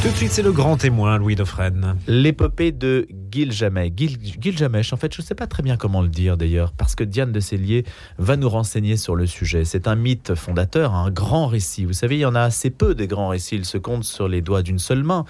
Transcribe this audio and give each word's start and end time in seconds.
Tout 0.00 0.10
de 0.10 0.14
suite, 0.14 0.30
c'est 0.30 0.42
le 0.42 0.52
grand 0.52 0.76
témoin, 0.76 1.18
Louis 1.18 1.34
Dauphren. 1.34 1.96
L'épopée 2.06 2.70
de. 2.70 3.08
Gil, 3.32 3.52
Gilgamesh, 3.52 4.92
en 4.92 4.96
fait, 4.96 5.12
je 5.12 5.20
ne 5.20 5.26
sais 5.26 5.34
pas 5.34 5.48
très 5.48 5.64
bien 5.64 5.76
comment 5.76 6.02
le 6.02 6.08
dire 6.08 6.36
d'ailleurs, 6.36 6.72
parce 6.72 6.94
que 6.94 7.02
Diane 7.02 7.32
de 7.32 7.40
Cellier 7.40 7.84
va 8.16 8.36
nous 8.36 8.48
renseigner 8.48 8.96
sur 8.96 9.16
le 9.16 9.26
sujet. 9.26 9.64
C'est 9.64 9.88
un 9.88 9.96
mythe 9.96 10.36
fondateur, 10.36 10.94
un 10.94 11.10
grand 11.10 11.48
récit. 11.48 11.84
Vous 11.84 11.92
savez, 11.92 12.16
il 12.16 12.20
y 12.20 12.26
en 12.26 12.36
a 12.36 12.42
assez 12.42 12.70
peu 12.70 12.94
des 12.94 13.08
grands 13.08 13.28
récits, 13.28 13.56
ils 13.56 13.64
se 13.64 13.76
comptent 13.76 14.04
sur 14.04 14.28
les 14.28 14.40
doigts 14.40 14.62
d'une 14.62 14.78
seule 14.78 15.02
main. 15.02 15.24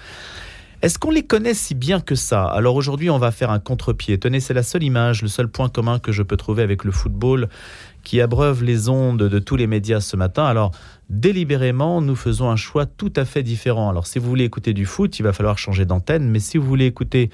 Est-ce 0.81 0.97
qu'on 0.97 1.11
les 1.11 1.23
connaît 1.23 1.55
si 1.55 1.75
bien 1.75 1.99
que 1.99 2.15
ça? 2.15 2.45
Alors 2.45 2.75
aujourd'hui, 2.75 3.09
on 3.09 3.17
va 3.17 3.31
faire 3.31 3.51
un 3.51 3.59
contre-pied. 3.59 4.17
Tenez, 4.17 4.39
c'est 4.39 4.53
la 4.53 4.63
seule 4.63 4.83
image, 4.83 5.21
le 5.23 5.27
seul 5.27 5.49
point 5.49 5.67
commun 5.67 5.99
que 5.99 6.13
je 6.13 6.23
peux 6.23 6.37
trouver 6.37 6.63
avec 6.63 6.85
le 6.85 6.91
football 6.91 7.49
qui 8.03 8.21
abreuve 8.21 8.63
les 8.63 8.89
ondes 8.89 9.23
de 9.23 9.39
tous 9.39 9.55
les 9.55 9.67
médias 9.67 9.99
ce 9.99 10.15
matin. 10.15 10.45
Alors, 10.45 10.71
délibérément, 11.09 12.01
nous 12.01 12.15
faisons 12.15 12.49
un 12.49 12.55
choix 12.55 12.85
tout 12.85 13.13
à 13.15 13.25
fait 13.25 13.43
différent. 13.43 13.89
Alors, 13.89 14.07
si 14.07 14.19
vous 14.19 14.29
voulez 14.29 14.45
écouter 14.45 14.73
du 14.73 14.85
foot, 14.85 15.19
il 15.19 15.23
va 15.23 15.33
falloir 15.33 15.57
changer 15.57 15.85
d'antenne, 15.85 16.29
mais 16.29 16.39
si 16.39 16.57
vous 16.57 16.65
voulez 16.65 16.85
écouter 16.85 17.29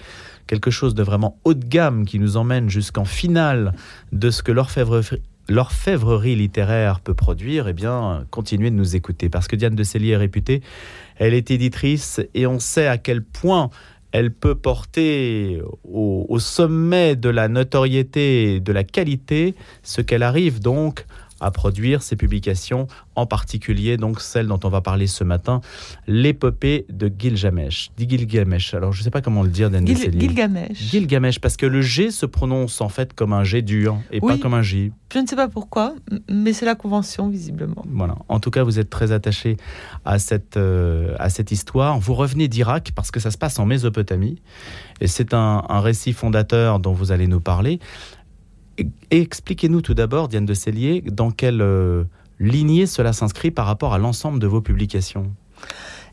quelque 0.47 0.71
chose 0.71 0.95
de 0.95 1.03
vraiment 1.03 1.39
haut 1.43 1.53
de 1.53 1.65
gamme 1.65 2.05
qui 2.05 2.19
nous 2.19 2.37
emmène 2.37 2.69
jusqu'en 2.69 3.05
finale 3.05 3.73
de 4.11 4.29
ce 4.29 4.43
que 4.43 4.51
l'orfèvrerie 4.51 6.35
littéraire 6.35 6.99
peut 6.99 7.13
produire, 7.13 7.67
eh 7.67 7.73
bien, 7.73 8.25
continuez 8.31 8.69
de 8.71 8.75
nous 8.75 8.95
écouter. 8.95 9.29
Parce 9.29 9.47
que 9.47 9.55
Diane 9.55 9.75
de 9.75 9.83
Cellier 9.83 10.11
est 10.11 10.17
réputée, 10.17 10.61
elle 11.17 11.33
est 11.33 11.51
éditrice 11.51 12.21
et 12.33 12.47
on 12.47 12.59
sait 12.59 12.87
à 12.87 12.97
quel 12.97 13.23
point 13.23 13.69
elle 14.15 14.31
peut 14.31 14.55
porter 14.55 15.61
au, 15.83 16.39
sommet 16.39 17.17
de 17.17 17.27
la 17.27 17.49
notoriété 17.49 18.55
et 18.55 18.59
de 18.61 18.71
la 18.71 18.85
qualité 18.85 19.55
ce 19.83 19.99
qu'elle 19.99 20.23
arrive 20.23 20.61
donc 20.61 21.05
à 21.45 21.51
produire 21.51 22.01
ces 22.01 22.15
publications, 22.15 22.87
en 23.15 23.27
particulier 23.27 23.97
donc 23.97 24.19
celle 24.19 24.47
dont 24.47 24.59
on 24.63 24.69
va 24.69 24.81
parler 24.81 25.05
ce 25.05 25.23
matin, 25.23 25.61
l'épopée 26.07 26.85
de 26.89 27.11
Gilgamesh. 27.15 27.91
Dit 27.97 28.09
Gilgamesh, 28.09 28.73
alors 28.73 28.93
je 28.93 29.01
ne 29.01 29.03
sais 29.03 29.11
pas 29.11 29.21
comment 29.21 29.43
le 29.43 29.49
dire, 29.49 29.69
Gil 29.71 30.19
Gilgamesh. 30.19 30.77
Gilgamesh, 30.77 31.39
parce 31.39 31.55
que 31.55 31.67
le 31.67 31.81
G 31.81 32.09
se 32.09 32.25
prononce 32.25 32.81
en 32.81 32.89
fait 32.89 33.13
comme 33.13 33.31
un 33.31 33.43
G 33.43 33.61
dur 33.61 33.97
et 34.11 34.21
pas 34.21 34.37
comme 34.39 34.55
un 34.55 34.63
J. 34.63 34.91
Je 35.13 35.19
ne 35.19 35.27
sais 35.27 35.35
pas 35.35 35.47
pourquoi, 35.47 35.93
mais 36.29 36.51
c'est 36.51 36.65
la 36.65 36.75
convention 36.75 37.29
visiblement. 37.29 37.85
Voilà. 37.87 38.15
En 38.27 38.39
tout 38.39 38.51
cas, 38.51 38.63
vous 38.63 38.79
êtes 38.79 38.89
très 38.89 39.11
attaché 39.11 39.55
à 40.03 40.19
cette, 40.19 40.57
euh, 40.57 41.15
à 41.19 41.29
cette 41.29 41.51
histoire. 41.51 41.99
Vous 41.99 42.15
revenez 42.15 42.47
d'Irak 42.47 42.91
parce 42.93 43.11
que 43.11 43.19
ça 43.19 43.31
se 43.31 43.37
passe 43.37 43.57
en 43.59 43.65
Mésopotamie 43.65 44.41
et 44.99 45.07
c'est 45.07 45.33
un, 45.33 45.63
un 45.69 45.79
récit 45.79 46.11
fondateur 46.11 46.79
dont 46.79 46.91
vous 46.91 47.11
allez 47.11 47.27
nous 47.27 47.39
parler. 47.39 47.79
Expliquez-nous 49.11 49.81
tout 49.81 49.93
d'abord, 49.93 50.27
Diane 50.27 50.45
de 50.45 50.53
Cellier, 50.53 51.01
dans 51.01 51.31
quelle 51.31 51.61
euh, 51.61 52.03
lignée 52.39 52.85
cela 52.85 53.13
s'inscrit 53.13 53.51
par 53.51 53.65
rapport 53.65 53.93
à 53.93 53.97
l'ensemble 53.97 54.39
de 54.39 54.47
vos 54.47 54.61
publications 54.61 55.31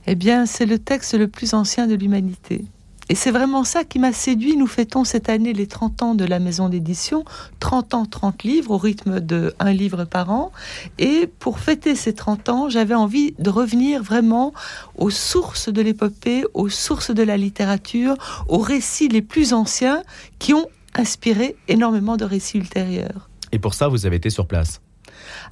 Eh 0.06 0.14
bien, 0.14 0.46
c'est 0.46 0.66
le 0.66 0.78
texte 0.78 1.14
le 1.14 1.28
plus 1.28 1.54
ancien 1.54 1.86
de 1.86 1.94
l'humanité. 1.94 2.64
Et 3.08 3.14
c'est 3.14 3.30
vraiment 3.30 3.64
ça 3.64 3.84
qui 3.84 3.98
m'a 3.98 4.12
séduit. 4.12 4.56
Nous 4.56 4.66
fêtons 4.66 5.04
cette 5.04 5.28
année 5.28 5.52
les 5.52 5.66
30 5.66 6.02
ans 6.02 6.14
de 6.14 6.24
la 6.24 6.38
maison 6.38 6.68
d'édition. 6.68 7.24
30 7.58 7.94
ans, 7.94 8.06
30 8.06 8.44
livres, 8.44 8.70
au 8.70 8.78
rythme 8.78 9.20
de 9.20 9.54
un 9.58 9.72
livre 9.72 10.04
par 10.04 10.30
an. 10.30 10.52
Et 10.98 11.28
pour 11.38 11.58
fêter 11.58 11.96
ces 11.96 12.14
30 12.14 12.48
ans, 12.48 12.68
j'avais 12.68 12.94
envie 12.94 13.34
de 13.38 13.50
revenir 13.50 14.02
vraiment 14.02 14.54
aux 14.96 15.10
sources 15.10 15.68
de 15.68 15.82
l'épopée, 15.82 16.44
aux 16.54 16.68
sources 16.68 17.10
de 17.10 17.22
la 17.22 17.36
littérature, 17.36 18.16
aux 18.48 18.60
récits 18.60 19.08
les 19.08 19.22
plus 19.22 19.52
anciens 19.52 20.02
qui 20.38 20.54
ont 20.54 20.68
inspiré 20.94 21.56
énormément 21.68 22.16
de 22.16 22.24
récits 22.24 22.58
ultérieurs. 22.58 23.28
Et 23.52 23.58
pour 23.58 23.74
ça, 23.74 23.88
vous 23.88 24.06
avez 24.06 24.16
été 24.16 24.30
sur 24.30 24.46
place 24.46 24.80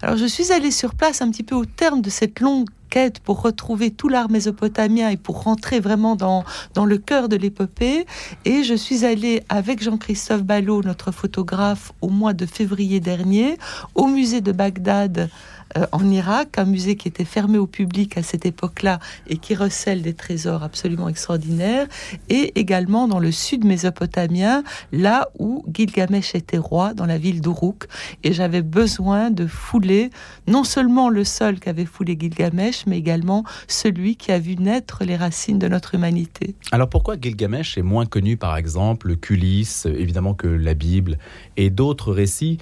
Alors 0.03 0.17
je 0.17 0.27
suis 0.27 0.53
allée 0.53 0.71
sur 0.71 0.95
place 0.95 1.23
un 1.23 1.31
petit 1.31 1.43
peu 1.43 1.55
au 1.55 1.65
terme 1.65 2.01
de 2.01 2.11
cette 2.11 2.41
longue 2.41 2.69
quête 2.89 3.21
pour 3.21 3.41
retrouver 3.41 3.91
tout 3.91 4.09
l'art 4.09 4.31
mésopotamien 4.31 5.11
et 5.11 5.17
pour 5.17 5.45
rentrer 5.45 5.81
vraiment 5.81 6.17
dans, 6.17 6.45
dans 6.75 6.85
le 6.85 6.99
cœur 6.99 7.29
de 7.29 7.37
l'épopée. 7.37 8.05
Et 8.45 8.65
je 8.65 8.75
suis 8.75 9.05
allée 9.05 9.43
avec 9.49 9.83
Jean-Christophe 9.83 10.43
Ballot, 10.43 10.83
notre 10.83 11.13
photographe, 11.13 11.93
au 12.01 12.09
mois 12.09 12.33
de 12.33 12.47
février 12.47 13.01
dernier, 13.01 13.57
au 13.95 14.09
musée 14.09 14.41
de 14.41 14.53
Bagdad 14.53 15.31
euh, 15.77 15.87
en 15.93 16.09
Irak, 16.11 16.59
un 16.59 16.65
musée 16.65 16.97
qui 16.97 17.09
était 17.09 17.25
fermé 17.25 17.59
au 17.59 17.67
public 17.67 18.17
à 18.17 18.23
cette 18.23 18.47
époque-là 18.47 18.99
et 19.27 19.37
qui 19.37 19.55
recèle 19.55 20.03
des 20.03 20.15
trésors 20.15 20.63
absolument 20.63 21.09
extraordinaires, 21.09 21.87
et 22.29 22.59
également 22.59 23.09
dans 23.09 23.19
le 23.19 23.33
sud 23.33 23.65
mésopotamien, 23.65 24.63
là 24.93 25.29
où 25.39 25.65
Gilgamesh 25.73 26.35
était 26.35 26.59
roi, 26.59 26.95
dans 26.95 27.07
la 27.07 27.19
ville 27.19 27.41
d'Uruk. 27.41 27.87
Et 28.25 28.33
j'avais 28.33 28.63
besoin 28.63 29.31
de 29.31 29.47
fouler 29.47 30.11
non 30.47 30.65
seulement 30.65 31.09
le 31.09 31.25
sol 31.25 31.59
qu'avait 31.59 31.85
foulé 31.85 32.17
Gilgamesh, 32.19 32.87
mais 32.87 32.99
également 32.99 33.45
celui 33.69 34.17
qui 34.17 34.33
a 34.33 34.39
vu 34.39 34.57
naître 34.57 35.05
les 35.05 35.17
racines 35.17 35.59
de 35.59 35.69
notre 35.69 35.95
humanité. 35.95 36.55
Alors 36.73 36.89
pourquoi 36.89 37.17
Gilgamesh 37.21 37.79
est 37.79 37.83
moins 37.83 38.07
connu, 38.07 38.37
par 38.37 38.57
exemple, 38.57 39.17
qu'Ulysse, 39.17 39.87
évidemment 39.87 40.35
que 40.35 40.49
la 40.49 40.75
Bible 40.75 41.19
et 41.57 41.71
d'autres 41.71 42.13
récits 42.13 42.59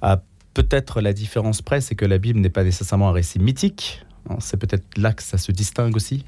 à 0.00 0.20
peut-être 0.54 1.00
la 1.00 1.12
différence 1.12 1.62
près, 1.62 1.80
c'est 1.80 1.94
que 1.94 2.04
la 2.04 2.18
Bible 2.18 2.40
n'est 2.40 2.50
pas 2.50 2.64
nécessairement 2.64 3.08
un 3.08 3.12
récit 3.12 3.38
mythique. 3.38 4.04
C'est 4.38 4.56
peut-être 4.56 4.86
là 4.96 5.12
que 5.12 5.22
ça 5.22 5.38
se 5.38 5.52
distingue 5.52 5.96
aussi. 5.96 6.24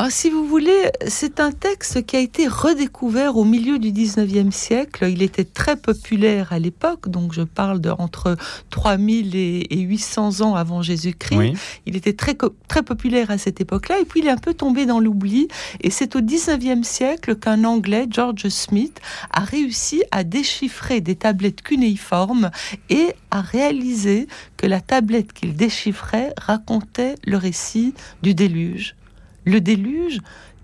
Alors, 0.00 0.12
si 0.12 0.30
vous 0.30 0.44
voulez, 0.44 0.92
c'est 1.08 1.40
un 1.40 1.50
texte 1.50 2.06
qui 2.06 2.14
a 2.14 2.20
été 2.20 2.46
redécouvert 2.46 3.36
au 3.36 3.44
milieu 3.44 3.80
du 3.80 3.90
19e 3.90 4.52
siècle. 4.52 5.08
Il 5.10 5.22
était 5.22 5.44
très 5.44 5.74
populaire 5.74 6.52
à 6.52 6.60
l'époque, 6.60 7.08
donc 7.08 7.32
je 7.32 7.42
parle 7.42 7.80
de 7.80 7.90
entre 7.90 8.36
3000 8.70 9.34
et 9.34 9.80
800 9.80 10.40
ans 10.42 10.54
avant 10.54 10.82
Jésus-Christ. 10.82 11.58
Il 11.86 11.96
était 11.96 12.12
très, 12.12 12.36
très 12.68 12.84
populaire 12.84 13.32
à 13.32 13.38
cette 13.38 13.60
époque-là, 13.60 13.98
et 14.00 14.04
puis 14.04 14.20
il 14.20 14.28
est 14.28 14.30
un 14.30 14.36
peu 14.36 14.54
tombé 14.54 14.86
dans 14.86 15.00
l'oubli. 15.00 15.48
Et 15.80 15.90
c'est 15.90 16.14
au 16.14 16.20
19e 16.20 16.84
siècle 16.84 17.34
qu'un 17.34 17.64
Anglais, 17.64 18.06
George 18.08 18.48
Smith, 18.50 19.00
a 19.32 19.40
réussi 19.40 20.04
à 20.12 20.22
déchiffrer 20.22 21.00
des 21.00 21.16
tablettes 21.16 21.62
cunéiformes 21.62 22.52
et 22.88 23.14
a 23.32 23.40
réalisé 23.40 24.28
que 24.56 24.68
la 24.68 24.80
tablette 24.80 25.32
qu'il 25.32 25.56
déchiffrait 25.56 26.32
racontait 26.36 27.16
le 27.24 27.36
récit 27.36 27.94
du 28.22 28.34
déluge 28.34 28.94
le 29.48 29.60
déluge 29.60 30.18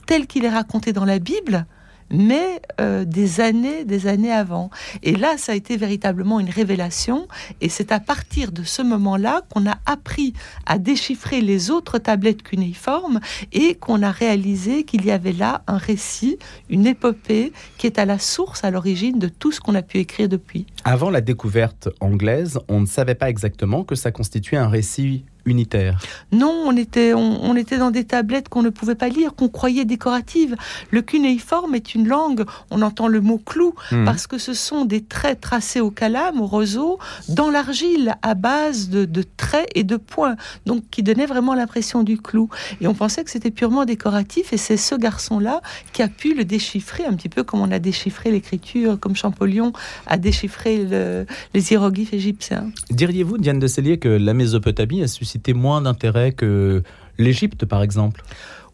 tel 0.07 0.27
qu'il 0.27 0.45
est 0.45 0.51
raconté 0.51 0.93
dans 0.93 1.05
la 1.05 1.19
Bible, 1.19 1.67
mais 2.11 2.61
euh, 2.81 3.05
des 3.07 3.41
années, 3.41 3.85
des 3.85 4.07
années 4.07 4.31
avant. 4.31 4.71
Et 5.03 5.17
là, 5.17 5.37
ça 5.39 5.53
a 5.53 5.55
été 5.55 5.77
véritablement 5.77 6.39
une 6.39 6.51
révélation. 6.51 7.27
Et 7.63 7.71
c'est 7.71 7.93
à 7.93 7.99
partir 7.99 8.53
de 8.53 8.63
ce 8.63 8.83
moment-là 8.83 9.41
qu'on 9.49 9.67
a 9.67 9.79
appris 9.87 10.35
à 10.67 10.79
déchiffrer 10.79 11.41
les 11.41 11.71
autres 11.71 11.99
tablettes 11.99 12.43
cunéiformes 12.43 13.21
et 13.53 13.75
qu'on 13.75 14.03
a 14.03 14.11
réalisé 14.11 14.85
qu'il 14.85 15.05
y 15.07 15.11
avait 15.11 15.33
là 15.33 15.63
un 15.67 15.79
récit, 15.79 16.39
une 16.69 16.87
épopée 16.87 17.53
qui 17.79 17.87
est 17.87 17.99
à 17.99 18.05
la 18.05 18.19
source, 18.19 18.65
à 18.65 18.71
l'origine 18.71 19.19
de 19.19 19.29
tout 19.29 19.51
ce 19.51 19.61
qu'on 19.61 19.75
a 19.75 19.83
pu 19.83 19.99
écrire 19.99 20.29
depuis. 20.29 20.67
Avant 20.85 21.09
la 21.09 21.23
découverte 21.23 21.89
anglaise, 22.01 22.59
on 22.69 22.81
ne 22.81 22.87
savait 22.87 23.15
pas 23.15 23.31
exactement 23.31 23.83
que 23.83 23.95
ça 23.95 24.13
constituait 24.13 24.59
un 24.59 24.69
récit 24.69 25.25
unitaire 25.47 25.99
Non, 26.33 26.65
on 26.67 26.77
était, 26.77 27.15
on, 27.15 27.55
était 27.57 27.79
dans 27.79 27.91
des 27.91 28.05
tablettes 28.05 28.49
qu'on 28.49 28.63
ne 28.63 28.71
pouvait 28.71 28.95
pas 28.95 29.09
lire, 29.09 29.35
qu'on 29.35 29.49
croyait 29.49 29.85
décoratives. 29.85 30.57
Le 30.91 31.03
cunéiforme 31.03 31.75
est 31.75 31.95
une 31.95 32.09
langue, 32.09 32.45
on 32.71 32.83
entend 32.83 33.09
le 33.09 33.21
mot 33.21 33.39
clou, 33.39 33.75
hmm. 33.91 34.05
parce 34.05 34.27
que 34.27 34.39
ce 34.39 34.55
sont 34.55 34.85
des 34.85 35.03
traits 35.03 35.41
tracés 35.41 35.81
au 35.81 35.91
calame, 35.91 36.41
au 36.41 36.47
roseau, 36.47 36.99
dans 37.29 37.51
l'argile, 37.51 38.15
à 38.23 38.35
base 38.35 38.89
de, 38.89 39.25
traits 39.37 39.69
et 39.75 39.85
de 39.85 39.97
points, 39.97 40.37
donc 40.67 40.85
qui 40.91 41.03
donnait 41.03 41.27
vraiment 41.27 41.55
l'impression 41.55 42.03
du 42.03 42.19
clou. 42.19 42.49
Et 42.81 42.87
on 42.87 42.95
pensait 42.95 43.25
que 43.25 43.31
c'était 43.31 43.51
purement 43.51 43.85
décoratif, 43.85 44.53
et 44.53 44.57
c'est 44.57 44.77
ce 44.77 44.95
garçon-là 44.95 45.61
qui 45.93 46.03
a 46.03 46.09
pu 46.09 46.35
le 46.35 46.45
déchiffrer, 46.45 47.05
un 47.05 47.15
petit 47.15 47.29
peu 47.29 47.43
comme 47.43 47.61
on 47.61 47.71
a 47.71 47.79
déchiffré 47.79 48.31
l'écriture, 48.31 48.99
comme 48.99 49.17
Champollion 49.17 49.73
a 50.07 50.17
déchiffré 50.17 51.25
les 51.55 51.73
hiéroglyphes 51.73 52.15
égyptiens. 52.15 52.71
Diriez-vous, 52.91 53.39
Diane 53.39 53.59
de 53.59 53.67
Cellier, 53.67 53.99
que 53.99 54.09
la 54.09 54.35
Mésopotamie 54.35 55.03
a 55.03 55.07
suscité 55.07 55.34
c'était 55.35 55.53
moins 55.53 55.83
d'intérêt 55.83 56.31
que 56.31 56.85
l'Égypte, 57.19 57.67
par 57.67 57.83
exemple 57.83 58.23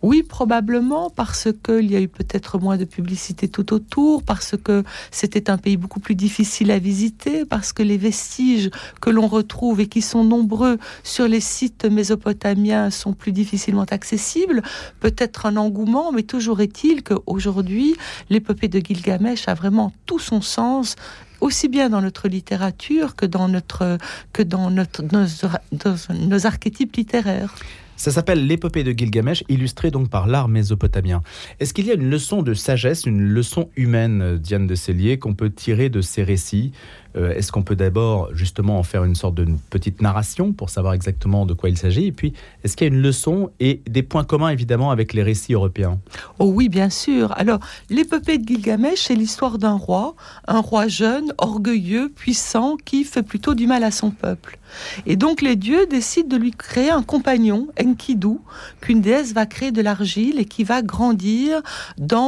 oui, 0.02 0.22
probablement 0.22 1.10
parce 1.10 1.48
qu'il 1.62 1.90
y 1.90 1.94
a 1.94 2.00
eu 2.00 2.08
peut-être 2.08 2.58
moins 2.58 2.78
de 2.78 2.86
publicité 2.86 3.48
tout 3.48 3.74
autour, 3.74 4.22
parce 4.22 4.54
que 4.56 4.82
c'était 5.10 5.50
un 5.50 5.58
pays 5.58 5.76
beaucoup 5.76 6.00
plus 6.00 6.14
difficile 6.14 6.70
à 6.70 6.78
visiter, 6.78 7.44
parce 7.44 7.74
que 7.74 7.82
les 7.82 7.98
vestiges 7.98 8.70
que 9.02 9.10
l'on 9.10 9.26
retrouve 9.26 9.78
et 9.78 9.88
qui 9.88 10.00
sont 10.00 10.24
nombreux 10.24 10.78
sur 11.02 11.28
les 11.28 11.40
sites 11.40 11.84
mésopotamiens 11.84 12.88
sont 12.88 13.12
plus 13.12 13.32
difficilement 13.32 13.84
accessibles. 13.90 14.62
Peut-être 15.00 15.44
un 15.44 15.58
engouement, 15.58 16.12
mais 16.12 16.22
toujours 16.22 16.62
est-il 16.62 17.02
qu'aujourd'hui, 17.02 17.94
l'épopée 18.30 18.68
de 18.68 18.78
Gilgamesh 18.78 19.48
a 19.48 19.54
vraiment 19.54 19.92
tout 20.06 20.18
son 20.18 20.40
sens 20.40 20.96
aussi 21.40 21.68
bien 21.68 21.90
dans 21.90 22.00
notre 22.00 22.28
littérature 22.28 23.16
que 23.16 23.26
dans, 23.26 23.48
notre, 23.48 23.98
que 24.32 24.42
dans, 24.42 24.70
notre, 24.70 25.02
nos, 25.02 26.46
archétypes 26.46 26.96
littéraires. 26.96 27.54
Ça 27.96 28.10
s'appelle 28.10 28.46
l'épopée 28.46 28.82
de 28.82 28.92
Gilgamesh, 28.92 29.44
illustrée 29.50 29.90
donc 29.90 30.08
par 30.08 30.26
l'art 30.26 30.48
mésopotamien. 30.48 31.20
Est-ce 31.58 31.74
qu'il 31.74 31.86
y 31.86 31.90
a 31.90 31.94
une 31.94 32.08
leçon 32.08 32.40
de 32.42 32.54
sagesse, 32.54 33.04
une 33.04 33.20
leçon 33.20 33.68
humaine, 33.76 34.38
Diane 34.38 34.66
de 34.66 34.74
Cellier, 34.74 35.18
qu'on 35.18 35.34
peut 35.34 35.50
tirer 35.50 35.90
de 35.90 36.00
ces 36.00 36.22
récits? 36.22 36.72
Euh, 37.16 37.34
est-ce 37.34 37.52
qu'on 37.52 37.62
peut 37.62 37.76
d'abord 37.76 38.28
justement 38.34 38.78
en 38.78 38.82
faire 38.82 39.04
une 39.04 39.14
sorte 39.14 39.34
de 39.34 39.46
petite 39.70 40.00
narration 40.00 40.52
pour 40.52 40.70
savoir 40.70 40.94
exactement 40.94 41.46
de 41.46 41.54
quoi 41.54 41.68
il 41.68 41.76
s'agit 41.76 42.06
Et 42.06 42.12
puis, 42.12 42.32
est-ce 42.64 42.76
qu'il 42.76 42.86
y 42.86 42.90
a 42.90 42.94
une 42.94 43.02
leçon 43.02 43.50
et 43.60 43.82
des 43.88 44.02
points 44.02 44.24
communs 44.24 44.50
évidemment 44.50 44.90
avec 44.90 45.12
les 45.12 45.22
récits 45.22 45.54
européens? 45.54 45.98
Oh 46.38 46.46
oui, 46.46 46.68
bien 46.68 46.90
sûr. 46.90 47.32
Alors, 47.38 47.60
l'épopée 47.88 48.38
de 48.38 48.46
Gilgamesh, 48.46 49.06
c'est 49.06 49.14
l'histoire 49.14 49.58
d'un 49.58 49.74
roi, 49.74 50.14
un 50.46 50.60
roi 50.60 50.88
jeune, 50.88 51.32
orgueilleux, 51.38 52.10
puissant, 52.10 52.76
qui 52.84 53.04
fait 53.04 53.22
plutôt 53.22 53.54
du 53.54 53.66
mal 53.66 53.84
à 53.84 53.90
son 53.90 54.10
peuple. 54.10 54.58
Et 55.06 55.16
donc 55.16 55.42
les 55.42 55.56
dieux 55.56 55.86
décident 55.86 56.28
de 56.28 56.36
lui 56.36 56.52
créer 56.52 56.90
un 56.90 57.02
compagnon, 57.02 57.68
Enkidu, 57.80 58.38
qu'une 58.80 59.00
déesse 59.00 59.32
va 59.32 59.46
créer 59.46 59.72
de 59.72 59.82
l'argile 59.82 60.38
et 60.38 60.44
qui 60.44 60.64
va 60.64 60.82
grandir 60.82 61.62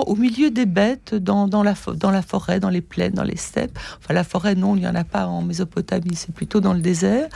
au 0.07 0.17
milieu 0.17 0.51
des 0.51 0.67
bêtes, 0.67 1.15
dans, 1.15 1.47
la, 1.63 1.75
dans 1.97 2.11
la 2.11 2.23
forêt, 2.23 2.61
dans 2.61 2.69
les 2.69 2.81
plaines, 2.81 3.15
dans 3.15 3.23
les 3.23 3.37
steppes. 3.37 3.79
Enfin, 3.99 4.15
la 4.15 4.25
forêt, 4.25 4.55
non, 4.55 4.72
il 4.77 4.81
n'y 4.81 4.89
en 4.89 4.95
a 4.95 5.05
pas 5.05 5.27
en 5.27 5.43
Mésopotamie, 5.43 6.15
c'est 6.15 6.35
plutôt 6.35 6.61
dans 6.61 6.73
le 6.73 6.81
désert. 6.81 7.29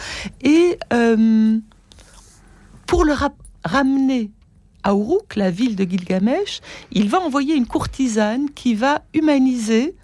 Et 0.42 0.78
euh, 0.92 1.58
pour 2.86 3.04
le 3.04 3.14
ramener 3.64 4.30
à 4.82 4.90
Uruk, 4.90 5.36
la 5.36 5.50
ville 5.50 5.74
de 5.74 5.84
Gilgamesh, 5.84 6.60
il 6.92 7.08
va 7.08 7.20
envoyer 7.20 7.54
une 7.54 7.66
courtisane 7.66 8.50
qui 8.50 8.74
va 8.74 9.02
humaniser 9.14 9.96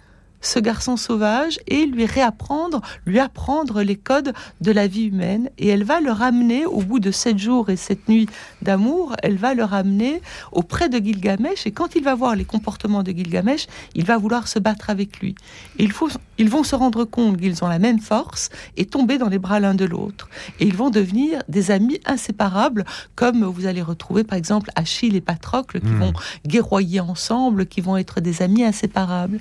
ce 0.43 0.59
garçon 0.59 0.97
sauvage 0.97 1.59
et 1.67 1.85
lui 1.85 2.05
réapprendre, 2.05 2.81
lui 3.05 3.19
apprendre 3.19 3.81
les 3.81 3.95
codes 3.95 4.33
de 4.61 4.71
la 4.71 4.87
vie 4.87 5.05
humaine. 5.05 5.49
Et 5.57 5.67
elle 5.69 5.83
va 5.83 5.99
le 5.99 6.11
ramener, 6.11 6.65
au 6.65 6.81
bout 6.81 6.99
de 6.99 7.11
sept 7.11 7.39
jours 7.39 7.69
et 7.69 7.75
sept 7.75 8.07
nuits 8.07 8.27
d'amour, 8.61 9.15
elle 9.23 9.37
va 9.37 9.53
le 9.53 9.63
ramener 9.63 10.21
auprès 10.51 10.89
de 10.89 10.97
Gilgamesh. 10.97 11.65
Et 11.65 11.71
quand 11.71 11.95
il 11.95 12.03
va 12.03 12.15
voir 12.15 12.35
les 12.35 12.45
comportements 12.45 13.03
de 13.03 13.11
Gilgamesh, 13.11 13.67
il 13.95 14.05
va 14.05 14.17
vouloir 14.17 14.47
se 14.47 14.59
battre 14.59 14.89
avec 14.89 15.19
lui. 15.19 15.35
Et 15.79 15.83
il 15.83 15.91
faut, 15.91 16.09
ils 16.37 16.49
vont 16.49 16.63
se 16.63 16.75
rendre 16.75 17.05
compte 17.05 17.39
qu'ils 17.39 17.63
ont 17.63 17.67
la 17.67 17.79
même 17.79 17.99
force 17.99 18.49
et 18.77 18.85
tomber 18.85 19.17
dans 19.17 19.29
les 19.29 19.39
bras 19.39 19.59
l'un 19.59 19.73
de 19.73 19.85
l'autre. 19.85 20.29
Et 20.59 20.65
ils 20.65 20.75
vont 20.75 20.89
devenir 20.89 21.41
des 21.47 21.71
amis 21.71 21.99
inséparables, 22.05 22.85
comme 23.15 23.43
vous 23.43 23.65
allez 23.65 23.81
retrouver 23.81 24.23
par 24.23 24.37
exemple 24.37 24.69
Achille 24.75 25.15
et 25.15 25.21
Patrocle 25.21 25.79
qui 25.79 25.87
hmm. 25.87 25.99
vont 25.99 26.13
guerroyer 26.45 26.99
ensemble, 26.99 27.65
qui 27.65 27.81
vont 27.81 27.97
être 27.97 28.21
des 28.21 28.41
amis 28.41 28.63
inséparables. 28.63 29.39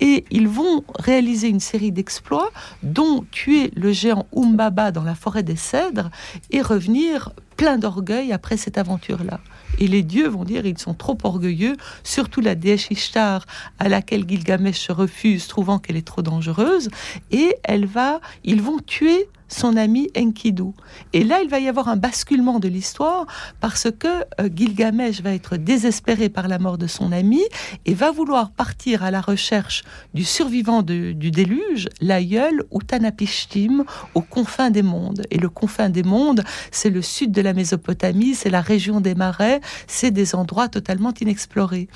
Et 0.00 0.24
ils 0.40 0.48
vont 0.48 0.84
réaliser 0.98 1.48
une 1.48 1.60
série 1.60 1.92
d'exploits, 1.92 2.50
dont 2.82 3.26
tuer 3.30 3.70
le 3.76 3.92
géant 3.92 4.26
Umbaba 4.34 4.90
dans 4.90 5.02
la 5.02 5.14
forêt 5.14 5.42
des 5.42 5.54
cèdres 5.54 6.10
et 6.50 6.62
revenir 6.62 7.32
plein 7.58 7.76
d'orgueil 7.76 8.32
après 8.32 8.56
cette 8.56 8.78
aventure-là. 8.78 9.40
Et 9.80 9.86
les 9.86 10.02
dieux 10.02 10.28
vont 10.28 10.44
dire 10.44 10.64
ils 10.64 10.78
sont 10.78 10.94
trop 10.94 11.18
orgueilleux, 11.24 11.76
surtout 12.04 12.40
la 12.40 12.54
déesse 12.54 12.90
Ishtar 12.90 13.44
à 13.78 13.90
laquelle 13.90 14.26
Gilgamesh 14.26 14.78
se 14.78 14.92
refuse, 14.92 15.46
trouvant 15.46 15.78
qu'elle 15.78 15.96
est 15.96 16.06
trop 16.06 16.22
dangereuse, 16.22 16.88
et 17.30 17.54
elle 17.62 17.84
va, 17.84 18.20
ils 18.42 18.62
vont 18.62 18.78
tuer 18.78 19.28
son 19.50 19.76
ami 19.76 20.10
Enkidu. 20.16 20.72
Et 21.12 21.24
là, 21.24 21.40
il 21.42 21.50
va 21.50 21.58
y 21.58 21.68
avoir 21.68 21.88
un 21.88 21.96
basculement 21.96 22.58
de 22.58 22.68
l'histoire 22.68 23.26
parce 23.60 23.88
que 23.90 24.08
euh, 24.40 24.48
Gilgamesh 24.54 25.20
va 25.20 25.34
être 25.34 25.56
désespéré 25.56 26.28
par 26.28 26.48
la 26.48 26.58
mort 26.58 26.78
de 26.78 26.86
son 26.86 27.12
ami 27.12 27.42
et 27.84 27.94
va 27.94 28.10
vouloir 28.10 28.50
partir 28.50 29.02
à 29.02 29.10
la 29.10 29.20
recherche 29.20 29.82
du 30.14 30.24
survivant 30.24 30.82
du 30.82 31.14
déluge, 31.14 31.88
l'aïeul 32.00 32.62
Utanapishtim, 32.72 33.84
aux 34.14 34.22
confins 34.22 34.70
des 34.70 34.82
mondes. 34.82 35.22
Et 35.30 35.38
le 35.38 35.48
confin 35.48 35.90
des 35.90 36.02
mondes, 36.02 36.42
c'est 36.70 36.90
le 36.90 37.02
sud 37.02 37.32
de 37.32 37.42
la 37.42 37.52
Mésopotamie, 37.52 38.34
c'est 38.34 38.50
la 38.50 38.60
région 38.60 39.00
des 39.00 39.14
marais, 39.14 39.60
c'est 39.86 40.10
des 40.10 40.34
endroits 40.34 40.68
totalement 40.68 41.12
inexplorés. 41.20 41.88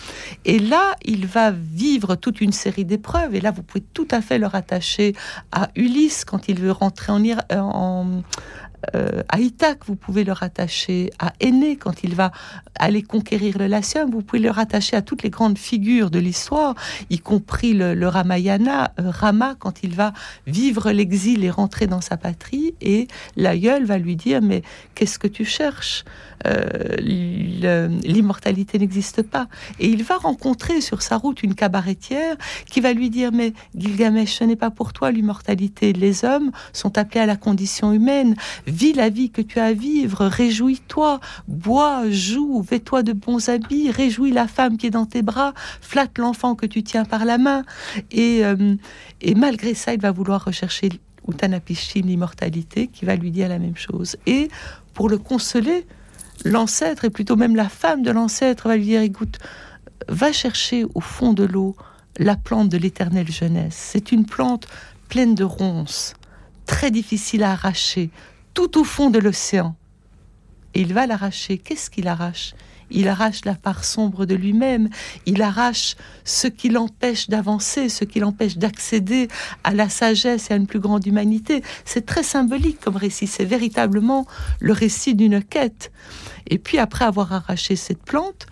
Et 0.44 0.58
là, 0.58 0.96
il 1.04 1.26
va 1.26 1.50
vivre 1.50 2.16
toute 2.16 2.40
une 2.40 2.52
série 2.52 2.84
d'épreuves. 2.84 3.34
Et 3.34 3.40
là, 3.40 3.50
vous 3.50 3.62
pouvez 3.62 3.84
tout 3.92 4.08
à 4.10 4.20
fait 4.20 4.38
le 4.38 4.46
rattacher 4.46 5.14
à 5.52 5.70
Ulysse 5.76 6.24
quand 6.24 6.48
il 6.48 6.60
veut 6.60 6.72
rentrer 6.72 7.12
en, 7.12 7.22
en, 7.48 8.24
euh, 8.94 9.22
à 9.28 9.40
Ithac, 9.40 9.80
vous 9.86 9.96
pouvez 9.96 10.24
le 10.24 10.32
rattacher 10.32 11.10
à 11.18 11.32
Aîné 11.40 11.76
quand 11.76 12.04
il 12.04 12.14
va 12.14 12.32
aller 12.78 13.02
conquérir 13.02 13.58
le 13.58 13.66
Latium, 13.66 14.10
vous 14.10 14.22
pouvez 14.22 14.42
le 14.42 14.50
rattacher 14.50 14.96
à 14.96 15.02
toutes 15.02 15.22
les 15.22 15.30
grandes 15.30 15.58
figures 15.58 16.10
de 16.10 16.18
l'histoire, 16.18 16.74
y 17.10 17.18
compris 17.18 17.72
le, 17.72 18.06
Ramayana, 18.06 18.92
euh, 18.98 19.10
Rama 19.10 19.54
quand 19.58 19.82
il 19.82 19.94
va 19.94 20.12
vivre 20.46 20.90
l'exil 20.90 21.44
et 21.44 21.50
rentrer 21.50 21.86
dans 21.86 22.00
sa 22.00 22.16
patrie, 22.16 22.74
et 22.80 23.08
l'aïeul 23.36 23.84
va 23.84 23.98
lui 23.98 24.16
dire 24.16 24.42
mais 24.42 24.62
qu'est-ce 24.94 25.18
que 25.18 25.28
tu 25.28 25.44
cherches? 25.44 26.04
Euh, 26.46 26.96
L'immortalité 28.04 28.78
n'existe 28.78 29.22
pas. 29.22 29.48
Et 29.78 29.88
il 29.88 30.02
va 30.02 30.16
rencontrer 30.16 30.80
sur 30.80 31.02
sa 31.02 31.16
route 31.16 31.42
une 31.42 31.54
cabaretière 31.54 32.36
qui 32.68 32.80
va 32.80 32.92
lui 32.92 33.10
dire 33.10 33.30
mais 33.32 33.52
Gilgamesh, 33.76 34.38
ce 34.38 34.44
n'est 34.44 34.56
pas 34.56 34.70
pour 34.70 34.92
toi 34.92 35.10
l'immortalité. 35.10 35.92
Les 35.92 36.24
hommes 36.24 36.50
sont 36.72 36.98
appelés 36.98 37.20
à 37.20 37.26
la 37.26 37.36
condition 37.36 37.92
humaine 37.92 38.34
Vis 38.74 38.92
la 38.92 39.08
vie 39.08 39.30
que 39.30 39.40
tu 39.40 39.60
as 39.60 39.66
à 39.66 39.72
vivre, 39.72 40.26
réjouis-toi, 40.26 41.20
bois, 41.46 42.10
joue, 42.10 42.60
vêt-toi 42.60 43.04
de 43.04 43.12
bons 43.12 43.48
habits, 43.48 43.92
réjouis 43.92 44.32
la 44.32 44.48
femme 44.48 44.78
qui 44.78 44.88
est 44.88 44.90
dans 44.90 45.06
tes 45.06 45.22
bras, 45.22 45.54
flatte 45.80 46.18
l'enfant 46.18 46.56
que 46.56 46.66
tu 46.66 46.82
tiens 46.82 47.04
par 47.04 47.24
la 47.24 47.38
main. 47.38 47.62
Et, 48.10 48.44
euh, 48.44 48.74
et 49.20 49.36
malgré 49.36 49.74
ça, 49.74 49.94
il 49.94 50.00
va 50.00 50.10
vouloir 50.10 50.44
rechercher 50.44 50.88
Utanapishtim, 51.28 52.02
l'immortalité, 52.06 52.88
qui 52.88 53.04
va 53.04 53.14
lui 53.14 53.30
dire 53.30 53.48
la 53.48 53.60
même 53.60 53.76
chose. 53.76 54.16
Et 54.26 54.48
pour 54.92 55.08
le 55.08 55.18
consoler, 55.18 55.86
l'ancêtre, 56.44 57.04
et 57.04 57.10
plutôt 57.10 57.36
même 57.36 57.54
la 57.54 57.68
femme 57.68 58.02
de 58.02 58.10
l'ancêtre, 58.10 58.66
va 58.66 58.76
lui 58.76 58.86
dire, 58.86 59.02
écoute, 59.02 59.38
va 60.08 60.32
chercher 60.32 60.84
au 60.96 61.00
fond 61.00 61.32
de 61.32 61.44
l'eau 61.44 61.76
la 62.18 62.34
plante 62.34 62.70
de 62.70 62.76
l'éternelle 62.76 63.30
jeunesse. 63.30 63.76
C'est 63.78 64.10
une 64.10 64.26
plante 64.26 64.66
pleine 65.08 65.36
de 65.36 65.44
ronces, 65.44 66.14
très 66.66 66.90
difficile 66.90 67.44
à 67.44 67.52
arracher, 67.52 68.10
tout 68.54 68.78
au 68.78 68.84
fond 68.84 69.10
de 69.10 69.18
l'océan. 69.18 69.76
Et 70.74 70.80
il 70.80 70.94
va 70.94 71.06
l'arracher. 71.06 71.58
Qu'est-ce 71.58 71.90
qu'il 71.90 72.08
arrache? 72.08 72.54
Il 72.90 73.08
arrache 73.08 73.44
la 73.44 73.54
part 73.54 73.84
sombre 73.84 74.26
de 74.26 74.34
lui-même. 74.34 74.88
Il 75.26 75.42
arrache 75.42 75.96
ce 76.24 76.46
qui 76.46 76.68
l'empêche 76.68 77.28
d'avancer, 77.28 77.88
ce 77.88 78.04
qui 78.04 78.20
l'empêche 78.20 78.56
d'accéder 78.56 79.28
à 79.64 79.72
la 79.72 79.88
sagesse 79.88 80.50
et 80.50 80.54
à 80.54 80.56
une 80.56 80.66
plus 80.66 80.80
grande 80.80 81.06
humanité. 81.06 81.62
C'est 81.84 82.06
très 82.06 82.22
symbolique 82.22 82.80
comme 82.80 82.96
récit. 82.96 83.26
C'est 83.26 83.44
véritablement 83.44 84.26
le 84.60 84.72
récit 84.72 85.14
d'une 85.14 85.42
quête. 85.42 85.92
Et 86.48 86.58
puis 86.58 86.78
après 86.78 87.04
avoir 87.04 87.32
arraché 87.32 87.76
cette 87.76 88.02
plante, 88.02 88.46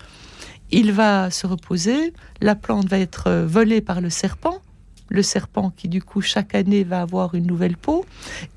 il 0.70 0.93
va 0.93 1.31
se 1.31 1.46
reposer. 1.46 2.12
La 2.40 2.54
plante 2.54 2.88
va 2.88 2.99
être 2.99 3.44
volée 3.46 3.81
par 3.81 4.00
le 4.00 4.10
serpent 4.10 4.60
le 5.12 5.23
serpent 5.23 5.70
qui 5.76 5.88
du 5.88 6.03
coup 6.03 6.20
chaque 6.23 6.55
année 6.55 6.85
va 6.85 7.03
avoir 7.03 7.35
une 7.35 7.47
nouvelle 7.47 7.76
peau. 7.76 8.05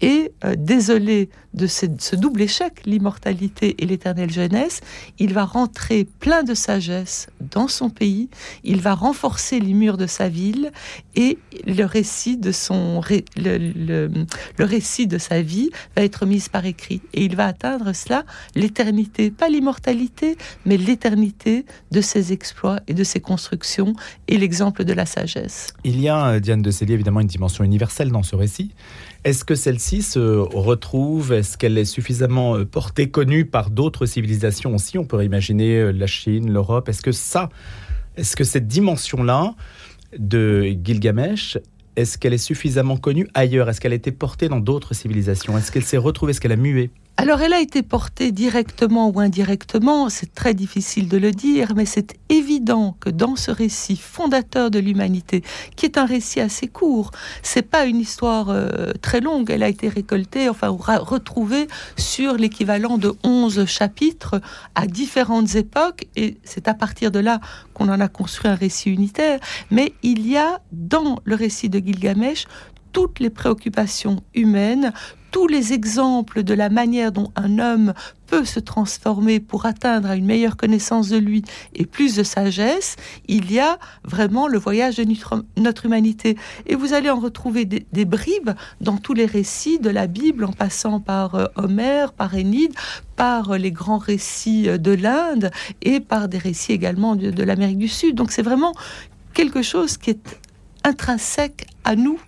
Et 0.02 0.31
euh, 0.44 0.56
désolé 0.57 1.30
de 1.54 1.68
ce, 1.68 2.16
double 2.16 2.42
échec, 2.42 2.81
l'immortalité 2.86 3.75
et 3.81 3.86
l'éternelle 3.86 4.31
jeunesse, 4.31 4.81
il 5.19 5.34
va 5.34 5.46
rentrer 5.46 6.06
plein 6.19 6.44
de 6.44 6.54
sagesse 6.54 7.28
dans 7.40 7.68
son 7.68 7.90
pays, 7.90 8.30
il 8.64 8.81
va 8.81 8.94
renforcer 8.94 9.59
les 9.59 9.74
murs 9.74 9.97
de 9.97 10.07
sa 10.07 10.28
ville 10.28 10.71
et 11.16 11.38
le 11.66 11.83
récit 11.83 12.38
de 12.38 12.52
son 12.52 13.02
le, 13.38 14.07
le 14.57 14.66
récit 14.66 15.07
de 15.07 15.18
sa 15.18 15.42
vie 15.42 15.69
va 15.95 16.04
être 16.04 16.26
mis 16.26 16.45
par 16.52 16.66
écrit 16.66 17.02
et 17.14 17.24
il 17.24 17.35
va 17.35 17.47
atteindre 17.47 17.94
cela 17.94 18.26
l'éternité, 18.56 19.31
pas 19.31 19.50
l'immortalité, 19.50 20.38
mais 20.66 20.78
l'éternité 20.78 21.66
de 21.92 22.02
ses 22.02 22.33
exploits 22.33 22.80
et 22.88 22.94
de 22.94 23.04
ses 23.04 23.19
constructions 23.19 23.94
et 24.28 24.38
l'exemple 24.38 24.83
de 24.83 24.94
la 24.94 25.06
sagesse. 25.06 25.74
Il 25.83 26.02
y 26.02 26.09
a 26.09 26.40
Diane 26.45 26.61
de 26.61 26.71
Célie, 26.71 26.94
évidemment 26.94 27.21
une 27.21 27.28
dimension 27.28 27.64
universelle 27.64 28.11
dans 28.11 28.21
ce 28.21 28.35
récit. 28.35 28.71
Est-ce 29.23 29.44
que 29.44 29.56
celle-ci 29.56 30.04
se 30.04 30.19
retrouve 30.19 31.33
Est-ce 31.33 31.57
qu'elle 31.57 31.78
est 31.78 31.85
suffisamment 31.85 32.56
euh, 32.56 32.66
portée, 32.66 33.09
connue 33.09 33.45
par 33.45 33.71
d'autres 33.71 34.06
civilisations 34.06 34.75
aussi? 34.75 34.99
On 34.99 35.06
pourrait 35.06 35.25
imaginer 35.25 35.80
euh, 35.80 35.92
la 35.92 36.06
Chine, 36.06 36.54
l'Europe. 36.54 36.87
Est-ce 36.87 37.02
que 37.02 37.11
ça, 37.11 37.49
est-ce 38.16 38.35
que 38.35 38.44
cette 38.44 38.68
dimension-là 38.68 39.56
de 40.19 40.75
Gilgamesh, 40.83 41.57
est-ce 41.95 42.19
qu'elle 42.19 42.33
est 42.33 42.37
suffisamment 42.37 42.97
connue 42.97 43.28
ailleurs? 43.33 43.68
Est-ce 43.68 43.81
qu'elle 43.81 43.94
a 43.94 43.95
été 43.95 44.11
portée 44.11 44.47
dans 44.47 44.59
d'autres 44.59 44.94
civilisations? 44.94 45.57
Est-ce 45.57 45.71
qu'elle 45.71 45.83
s'est 45.83 45.97
retrouvée? 45.97 46.30
Est-ce 46.30 46.42
qu'elle 46.42 46.52
a 46.52 46.57
mué? 46.57 46.92
Alors 47.18 47.42
elle 47.42 47.54
a 47.54 47.62
été 47.62 47.81
portée 47.81 48.34
directement 48.34 49.10
ou 49.10 49.22
indirectement, 49.22 50.10
c'est 50.10 50.34
très 50.34 50.54
difficile 50.54 51.07
de 51.07 51.18
le 51.18 51.31
dire, 51.31 51.74
mais 51.74 51.86
c'est 51.86 52.14
évident 52.28 52.98
que 53.00 53.10
dans 53.10 53.38
ce 53.38 53.52
récit 53.52 53.95
fondateur 53.95 54.69
de 54.69 54.80
l'humanité, 54.80 55.42
qui 55.78 55.86
est 55.86 55.98
un 55.98 56.06
récit 56.06 56.42
assez 56.42 56.68
court, 56.68 57.12
c'est 57.42 57.62
pas 57.62 57.86
une 57.86 58.02
histoire 58.02 58.50
euh, 58.50 58.92
très 59.02 59.22
longue, 59.22 59.50
elle 59.50 59.64
a 59.64 59.69
été 59.69 59.88
récoltée, 59.88 60.50
enfin 60.50 60.68
retrouvée 60.68 61.68
sur 61.98 62.34
l'équivalent 62.34 62.98
de 62.98 63.14
11 63.24 63.66
chapitres 63.66 64.42
à 64.76 64.86
différentes 64.86 65.56
époques, 65.56 66.07
et 66.18 66.38
c'est 66.44 66.68
à 66.68 66.74
partir 66.74 67.12
de 67.12 67.19
là 67.19 67.40
qu'on 67.74 67.88
en 67.88 68.02
a 68.02 68.10
construit 68.10 68.52
un 68.52 68.56
récit 68.56 68.90
unitaire, 68.90 69.40
mais 69.72 69.94
il 70.04 70.28
y 70.28 70.36
a 70.36 70.60
dans 70.74 71.19
le 71.24 71.36
récit 71.36 71.69
de 71.69 71.80
Gilgamesh 71.80 72.45
toutes 72.95 73.19
les 73.19 73.30
préoccupations 73.30 74.24
humaines, 74.34 74.94
tous 75.35 75.47
les 75.47 75.73
exemples 75.73 76.44
de 76.44 76.54
la 76.54 76.69
manière 76.69 77.11
dont 77.11 77.30
un 77.35 77.59
homme 77.59 77.94
peut 78.27 78.45
se 78.45 78.61
transformer 78.61 79.42
pour 79.42 79.65
atteindre 79.65 80.09
à 80.09 80.15
une 80.15 80.25
meilleure 80.25 80.56
connaissance 80.56 81.09
de 81.09 81.18
lui 81.18 81.44
et 81.73 81.85
plus 81.85 82.15
de 82.15 82.23
sagesse, 82.23 82.95
il 83.27 83.51
y 83.51 83.59
a 83.59 83.77
vraiment 84.06 84.47
le 84.47 84.57
voyage 84.57 84.95
de 84.95 85.04
notre, 85.57 85.85
humanité. 85.85 86.37
Et 86.68 86.75
vous 86.75 86.94
allez 86.94 87.09
en 87.09 87.19
retrouver 87.19 87.65
des, 87.65 88.06
bribes 88.06 88.51
dans 88.80 88.95
tous 88.95 89.13
les 89.13 89.25
récits 89.25 89.77
de 89.77 89.89
la 89.89 90.07
Bible, 90.07 90.45
en 90.45 90.54
passant 90.54 91.01
par 91.01 91.35
euh, 91.35 91.47
Homère, 91.57 92.13
par 92.13 92.33
Énide, 92.33 92.73
par 93.18 93.51
euh, 93.51 93.57
les 93.57 93.73
grands 93.73 93.97
récits 93.97 94.69
euh, 94.69 94.77
de 94.77 94.92
l'Inde 94.92 95.51
et 95.81 95.99
par 95.99 96.30
des 96.30 96.37
récits 96.37 96.71
également 96.71 97.18
de 97.18 97.44
l'Amérique 97.44 97.80
du 97.80 97.89
Sud. 97.89 98.15
Donc 98.15 98.31
c'est 98.31 98.42
vraiment 98.42 98.71
quelque 99.33 99.61
chose 99.61 99.97
qui 99.97 100.11
est 100.11 100.39
intrinsèque 100.85 101.68
à 101.83 101.97
nous 101.97 102.21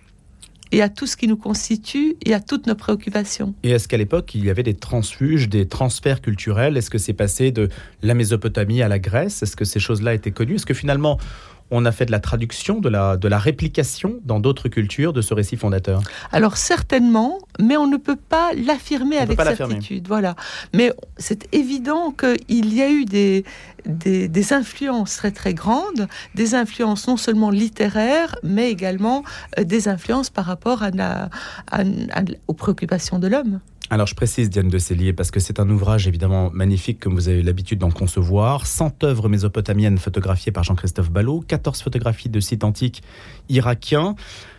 et 0.72 0.82
à 0.82 0.88
tout 0.88 1.06
ce 1.06 1.16
qui 1.16 1.28
nous 1.28 1.36
constitue 1.36 2.16
et 2.24 2.34
à 2.34 2.40
toutes 2.40 2.66
nos 2.66 2.74
préoccupations. 2.74 3.54
Et 3.62 3.70
est-ce 3.70 3.88
qu'à 3.88 3.96
l'époque, 3.96 4.34
il 4.34 4.44
y 4.44 4.50
avait 4.50 4.62
des 4.62 4.74
transfuges, 4.74 5.48
des 5.48 5.66
transferts 5.66 6.20
culturels? 6.20 6.76
Est-ce 6.76 6.90
que 6.90 6.98
c'est 6.98 7.12
passé 7.12 7.50
de 7.50 7.68
la 8.02 8.14
Mésopotamie 8.14 8.82
à 8.82 8.88
la 8.88 8.98
Grèce? 8.98 9.42
Est-ce 9.42 9.56
que 9.56 9.64
ces 9.64 9.80
choses-là 9.80 10.14
étaient 10.14 10.30
connues? 10.30 10.56
Est-ce 10.56 10.66
que 10.66 10.74
finalement, 10.74 11.18
on 11.70 11.84
a 11.84 11.92
fait 11.92 12.06
de 12.06 12.12
la 12.12 12.20
traduction, 12.20 12.80
de 12.80 12.88
la, 12.88 13.16
de 13.16 13.28
la 13.28 13.38
réplication 13.38 14.16
dans 14.24 14.40
d'autres 14.40 14.68
cultures 14.68 15.12
de 15.12 15.20
ce 15.20 15.34
récit 15.34 15.56
fondateur 15.56 16.02
Alors 16.32 16.56
certainement, 16.56 17.38
mais 17.60 17.76
on 17.76 17.86
ne 17.86 17.96
peut 17.96 18.16
pas 18.16 18.50
l'affirmer 18.54 19.18
avec 19.18 19.40
certitude. 19.40 20.08
Voilà. 20.08 20.34
Mais 20.72 20.92
c'est 21.16 21.52
évident 21.54 22.12
qu'il 22.12 22.74
y 22.74 22.82
a 22.82 22.90
eu 22.90 23.04
des, 23.04 23.44
des, 23.86 24.52
influences 24.52 25.16
très 25.16 25.30
très 25.30 25.54
grandes, 25.54 26.08
des 26.34 26.54
influences 26.54 27.06
non 27.06 27.16
seulement 27.16 27.50
littéraires, 27.50 28.36
mais 28.42 28.70
également 28.70 29.24
euh, 29.58 29.64
des 29.64 29.88
influences 29.88 30.30
par 30.30 30.46
rapport 30.46 30.82
à 30.82 30.90
aux 32.46 32.54
préoccupations 32.54 33.18
de 33.18 33.26
l'homme. 33.26 33.60
Alors 33.90 34.06
je 34.06 34.14
précise 34.14 34.50
Diane 34.50 34.68
de 34.68 34.76
Célier 34.76 35.14
parce 35.14 35.30
que 35.30 35.40
c'est 35.40 35.60
un 35.60 35.70
ouvrage 35.70 36.06
évidemment 36.06 36.50
magnifique 36.52 37.00
comme 37.00 37.14
vous 37.14 37.30
avez 37.30 37.42
l'habitude 37.42 37.78
d'en 37.78 37.90
concevoir. 37.90 38.66
100 38.66 39.02
œuvres 39.02 39.30
mésopotamiennes 39.30 39.96
photographiées 39.96 40.52
par 40.52 40.62
Jean-Christophe 40.62 41.10
Ballot, 41.10 41.42
14 41.48 41.80
photographies 41.80 42.28
de 42.28 42.38
sites 42.38 42.64
antiques 42.64 43.02
irakiens, 43.48 44.14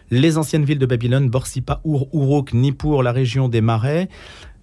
les 0.09 0.39
anciennes 0.39 0.65
villes 0.65 0.79
de 0.79 0.87
Babylone, 0.87 1.29
Borsippa, 1.29 1.79
Ur, 1.85 2.07
Uruk, 2.11 2.53
Nippur, 2.53 3.03
la 3.03 3.11
région 3.11 3.49
des 3.49 3.61
Marais. 3.61 4.09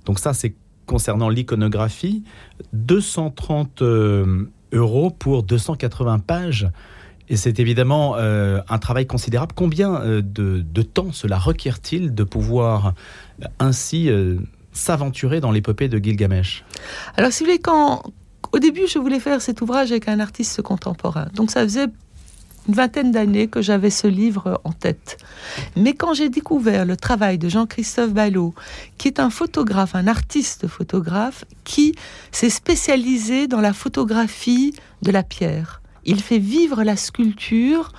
Donc 0.04 0.18
ça 0.18 0.34
c'est 0.34 0.56
concernant 0.84 1.28
l'iconographie. 1.28 2.24
230 2.72 3.82
euh, 3.82 4.50
euros 4.72 5.10
pour 5.10 5.44
280 5.44 6.18
pages. 6.18 6.68
Et 7.28 7.36
c'est 7.36 7.60
évidemment 7.60 8.16
euh, 8.16 8.60
un 8.68 8.78
travail 8.78 9.06
considérable. 9.06 9.52
Combien 9.54 9.94
euh, 10.00 10.22
de, 10.22 10.82
temps 10.82 11.12
cela 11.12 11.38
requiert-il 11.38 12.14
de 12.14 12.24
pouvoir 12.24 12.94
ainsi 13.60 14.08
s'aventurer 14.76 15.40
dans 15.40 15.50
l'épopée 15.50 15.88
de 15.88 15.98
Gilgamesh 15.98 16.64
Alors, 17.16 17.32
si 17.32 17.42
vous 17.42 17.50
voulez, 17.50 17.58
quand, 17.58 18.02
au 18.52 18.58
début, 18.58 18.86
je 18.86 18.98
voulais 18.98 19.20
faire 19.20 19.40
cet 19.40 19.60
ouvrage 19.60 19.90
avec 19.90 20.08
un 20.08 20.20
artiste 20.20 20.62
contemporain. 20.62 21.28
Donc, 21.34 21.50
ça 21.50 21.62
faisait 21.62 21.88
une 22.68 22.74
vingtaine 22.74 23.12
d'années 23.12 23.46
que 23.48 23.62
j'avais 23.62 23.90
ce 23.90 24.06
livre 24.06 24.60
en 24.64 24.72
tête. 24.72 25.18
Mais 25.76 25.94
quand 25.94 26.14
j'ai 26.14 26.28
découvert 26.28 26.84
le 26.84 26.96
travail 26.96 27.38
de 27.38 27.48
Jean-Christophe 27.48 28.12
Ballot, 28.12 28.54
qui 28.98 29.08
est 29.08 29.20
un 29.20 29.30
photographe, 29.30 29.94
un 29.94 30.06
artiste 30.06 30.66
photographe, 30.66 31.44
qui 31.64 31.94
s'est 32.32 32.50
spécialisé 32.50 33.46
dans 33.46 33.60
la 33.60 33.72
photographie 33.72 34.74
de 35.02 35.10
la 35.10 35.22
pierre, 35.22 35.80
il 36.04 36.20
fait 36.20 36.38
vivre 36.38 36.82
la 36.82 36.96
sculpture 36.96 37.92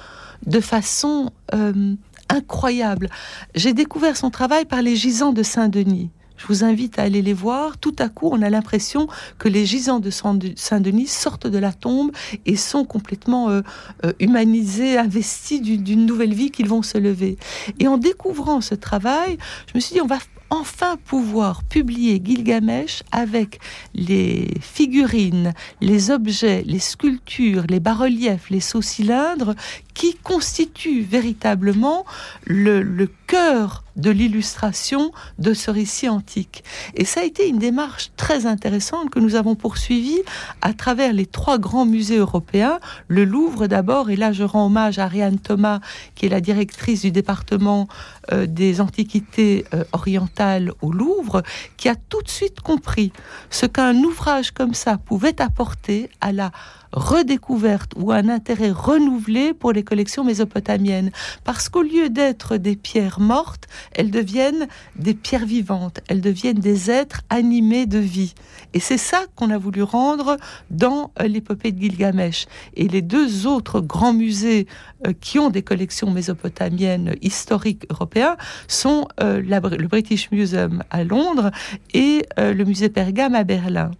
de 0.46 0.60
façon 0.60 1.32
euh, 1.54 1.96
incroyable. 2.30 3.10
J'ai 3.56 3.74
découvert 3.74 4.18
son 4.18 4.30
travail 4.30 4.66
par 4.66 4.82
les 4.82 4.96
gisants 4.96 5.34
de 5.34 5.44
Saint-Denis. 5.44 6.10
Je 6.38 6.48
vous 6.48 6.64
invite 6.64 7.00
à 7.00 7.04
aller 7.04 7.22
les 7.22 7.34
voir. 7.34 7.78
Tout 7.78 7.96
à 8.00 8.10
coup, 8.10 8.30
on 8.32 8.42
a 8.42 8.50
l'impression 8.50 9.08
que 9.38 9.48
les 9.48 9.66
gisants 9.66 10.00
de 10.00 10.10
Saint-Denis 10.10 11.08
sortent 11.08 11.48
de 11.48 11.58
la 11.58 11.74
tombe 11.74 12.12
et 12.46 12.56
sont 12.56 12.86
complètement 12.86 13.50
euh, 13.50 13.62
euh, 14.06 14.14
humanisés, 14.20 14.98
investis 14.98 15.62
d'une 15.62 16.06
nouvelle 16.06 16.34
vie 16.34 16.52
qu'ils 16.52 16.70
vont 16.70 16.82
se 16.82 16.98
lever. 16.98 17.38
Et 17.80 17.88
en 17.88 17.98
découvrant 17.98 18.62
ce 18.62 18.76
travail, 18.76 19.38
je 19.68 19.74
me 19.76 19.80
suis 19.80 19.94
dit, 19.94 20.02
on 20.02 20.08
va 20.08 20.20
enfin 20.50 20.98
pouvoir 21.06 21.64
publier 21.64 22.22
Gilgamesh 22.24 23.04
avec 23.12 23.60
les 23.94 24.54
figurines, 24.62 25.54
les 25.82 26.12
objets, 26.12 26.64
les 26.66 26.80
sculptures, 26.80 27.64
les 27.70 27.80
bas-reliefs, 27.80 28.50
les 28.50 28.60
sauts 28.60 28.82
cylindres 28.82 29.56
qui 29.94 30.14
constituent 30.16 31.02
véritablement 31.02 32.06
le, 32.46 33.10
cœur 33.26 33.84
de 33.98 34.10
l'illustration 34.10 35.12
de 35.38 35.54
ce 35.54 35.70
récit 35.70 36.08
antique. 36.08 36.64
Et 36.96 37.04
ça 37.04 37.22
a 37.22 37.24
été 37.24 37.50
une 37.50 37.58
démarche 37.58 38.12
très 38.16 38.46
intéressante 38.46 39.10
que 39.10 39.20
nous 39.20 39.36
avons 39.36 39.56
poursuivie 39.56 40.22
à 40.62 40.74
travers 40.74 41.12
les 41.12 41.26
trois 41.26 41.58
grands 41.58 41.86
musées 41.86 42.20
européens, 42.20 42.80
le 43.10 43.26
Louvre 43.26 43.68
d'abord, 43.68 44.10
et 44.10 44.16
là 44.16 44.32
je 44.32 44.44
rends 44.44 44.68
hommage 44.68 44.98
à 44.98 45.06
Ariane 45.06 45.40
Thomas, 45.40 45.82
qui 46.16 46.28
est 46.28 46.30
la 46.30 46.40
directrice 46.40 47.02
du 47.02 47.12
département 47.12 47.90
euh, 48.32 48.46
des 48.46 48.80
antiquités 48.80 49.66
euh, 49.74 49.84
orientales 49.92 50.37
au 50.82 50.92
Louvre, 50.92 51.44
qui 51.78 51.90
a 51.90 51.96
tout 51.96 52.22
de 52.22 52.30
suite 52.30 52.62
compris 52.62 53.12
ce 53.50 53.66
qu'un 53.66 53.96
ouvrage 54.04 54.52
comme 54.52 54.74
ça 54.74 54.98
pouvait 54.98 55.42
apporter 55.42 56.10
à 56.22 56.32
la 56.32 56.52
redécouverte 56.92 57.92
ou 57.96 58.12
un 58.12 58.30
intérêt 58.30 58.72
renouvelé 58.72 59.54
pour 59.54 59.72
les 59.72 59.84
collections 59.84 60.24
mésopotamiennes. 60.24 61.12
Parce 61.44 61.70
qu'au 61.70 61.82
lieu 61.82 62.10
d'être 62.10 62.58
des 62.58 62.76
pierres 62.76 63.20
mortes, 63.20 63.68
elles 63.92 64.12
deviennent 64.12 64.68
des 64.96 65.14
pierres 65.14 65.46
vivantes, 65.46 66.00
elles 66.08 66.22
deviennent 66.22 66.60
des 66.60 66.90
êtres 66.90 67.22
animés 67.30 67.86
de 67.86 68.00
vie. 68.00 68.34
Et 68.74 68.80
c'est 68.80 68.98
ça 68.98 69.26
qu'on 69.36 69.50
a 69.50 69.58
voulu 69.58 69.84
rendre 69.84 70.38
dans 70.70 71.12
euh, 71.20 71.28
l'épopée 71.28 71.72
de 71.72 71.82
Gilgamesh. 71.82 72.46
Et 72.76 72.88
les 72.88 73.02
deux 73.02 73.48
autres 73.48 73.80
grands 73.80 74.14
musées 74.14 74.68
euh, 75.06 75.14
qui 75.20 75.40
ont 75.40 75.50
des 75.50 75.62
collections 75.62 76.12
mésopotamiennes 76.12 77.16
historiques 77.22 77.86
européens 77.90 78.38
sont 78.68 79.08
euh, 79.22 79.42
le 79.42 79.88
British 79.88 80.27
Museum 80.32 80.84
à 80.90 81.04
Londres 81.04 81.52
et 81.94 82.24
le 82.38 82.64
musée 82.64 82.90
Pergame 82.90 83.36
à 83.36 83.44
Berlin. 83.44 83.92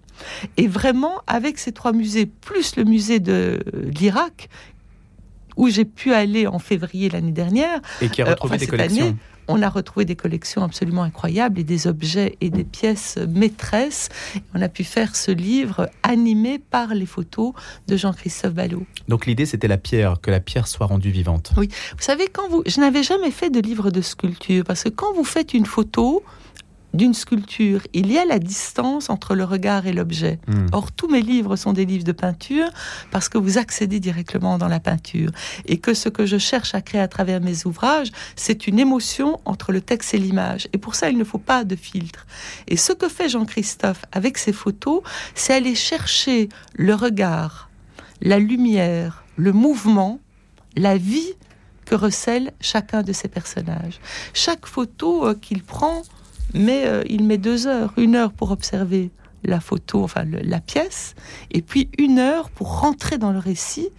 Et 0.58 0.68
vraiment, 0.68 1.22
avec 1.28 1.58
ces 1.58 1.72
trois 1.72 1.94
musées, 1.94 2.26
plus 2.26 2.76
le 2.76 2.84
musée 2.84 3.20
de 3.20 3.60
l'Irak, 3.74 4.50
où 5.58 5.70
j'ai 5.70 5.86
pu 5.86 6.14
aller 6.14 6.48
en 6.48 6.60
février 6.60 7.10
l'année 7.10 7.32
dernière. 7.32 7.82
Et 8.02 8.10
qui 8.10 8.22
a 8.22 8.26
retrouvé 8.26 8.56
euh, 8.56 8.60
des 8.60 8.68
collections. 8.68 9.18
on 9.48 9.62
a 9.62 9.70
retrouvé 9.70 10.06
des 10.06 10.16
collections 10.16 10.64
absolument 10.64 11.04
incroyables 11.04 11.60
et 11.60 11.64
des 11.64 11.88
objets 11.88 12.38
et 12.42 12.50
des 12.50 12.64
pièces 12.64 13.18
maîtresses. 13.28 14.10
On 14.54 14.62
a 14.62 14.70
pu 14.70 14.84
faire 14.84 15.16
ce 15.16 15.32
livre 15.32 15.90
animé 16.04 16.60
par 16.60 16.94
les 16.94 17.06
photos 17.06 17.54
de 17.88 17.98
Jean-Christophe 17.98 18.54
Ballot. 18.54 18.86
Donc 19.08 19.26
l'idée, 19.26 19.46
c'était 19.46 19.68
la 19.68 19.78
pierre, 19.78 20.22
que 20.22 20.32
la 20.32 20.40
pierre 20.40 20.68
soit 20.68 20.86
rendue 20.86 21.12
vivante. 21.12 21.52
Oui. 21.58 21.70
Vous 21.92 22.04
savez, 22.04 22.28
quand 22.28 22.48
vous, 22.50 22.64
je 22.66 22.80
n'avais 22.80 23.04
jamais 23.04 23.32
fait 23.32 23.50
de 23.50 23.60
livre 23.60 23.90
de 23.92 24.02
sculpture 24.02 24.64
parce 24.64 24.84
que 24.84 24.90
quand 24.90 25.14
vous 25.14 25.24
faites 25.24 25.54
une 25.54 25.66
photo, 25.66 26.24
d'une 26.98 27.14
sculpture, 27.14 27.82
il 27.94 28.12
y 28.12 28.18
a 28.18 28.26
la 28.26 28.40
distance 28.40 29.10
entre 29.10 29.36
le 29.36 29.44
regard 29.44 29.88
et 29.88 29.94
l'objet. 29.94 30.40
Hmm. 30.48 30.66
Or, 30.74 30.92
tous 30.92 31.08
mes 31.08 31.22
livres 31.22 31.56
sont 31.56 31.72
des 31.72 31.86
livres 31.86 32.04
de 32.04 32.12
peinture 32.12 32.70
parce 33.12 33.30
que 33.30 33.38
vous 33.38 33.58
accédez 33.58 34.00
directement 34.00 34.58
dans 34.58 34.68
la 34.68 34.80
peinture. 34.80 35.32
Et 35.66 35.78
que 35.78 35.94
ce 35.94 36.10
que 36.10 36.26
je 36.26 36.38
cherche 36.38 36.74
à 36.76 36.82
créer 36.82 37.00
à 37.00 37.08
travers 37.08 37.40
mes 37.40 37.66
ouvrages, 37.66 38.12
c'est 38.36 38.68
une 38.68 38.80
émotion 38.80 39.40
entre 39.46 39.72
le 39.72 39.80
texte 39.80 40.14
et 40.14 40.18
l'image. 40.18 40.68
Et 40.74 40.78
pour 40.78 40.96
ça, 40.96 41.10
il 41.10 41.18
ne 41.18 41.24
faut 41.24 41.38
pas 41.38 41.64
de 41.64 41.76
filtre. 41.76 42.26
Et 42.68 42.76
ce 42.76 42.92
que 42.92 43.08
fait 43.08 43.30
Jean-Christophe 43.30 44.04
avec 44.12 44.38
ses 44.38 44.54
photos, 44.54 45.02
c'est 45.36 45.54
aller 45.54 45.76
chercher 45.76 46.50
le 46.74 46.96
regard, 46.96 47.70
la 48.22 48.40
lumière, 48.40 49.24
le 49.36 49.54
mouvement, 49.54 50.20
la 50.76 50.98
vie 50.98 51.34
que 51.86 51.96
recèle 51.96 52.52
chacun 52.60 53.02
de 53.02 53.14
ces 53.14 53.28
personnages. 53.28 54.00
Chaque 54.34 54.66
photo 54.66 55.26
euh, 55.26 55.36
qu'il 55.36 55.64
prend 55.64 56.04
mais 56.54 56.86
euh, 56.86 57.04
il 57.10 57.24
met 57.24 57.38
deux 57.38 57.68
heures, 57.68 57.94
une 57.98 58.16
heure 58.16 58.32
pour 58.32 58.52
observer 58.52 59.12
la 59.44 59.60
photo, 59.60 60.04
enfin 60.04 60.26
la 60.26 60.60
pièce, 60.60 61.16
et 61.52 61.62
puis 61.62 61.90
une 61.98 62.20
heure 62.20 62.50
pour 62.50 62.80
rentrer 62.80 63.18
dans 63.18 63.32
le 63.32 63.40
récit 63.40 63.90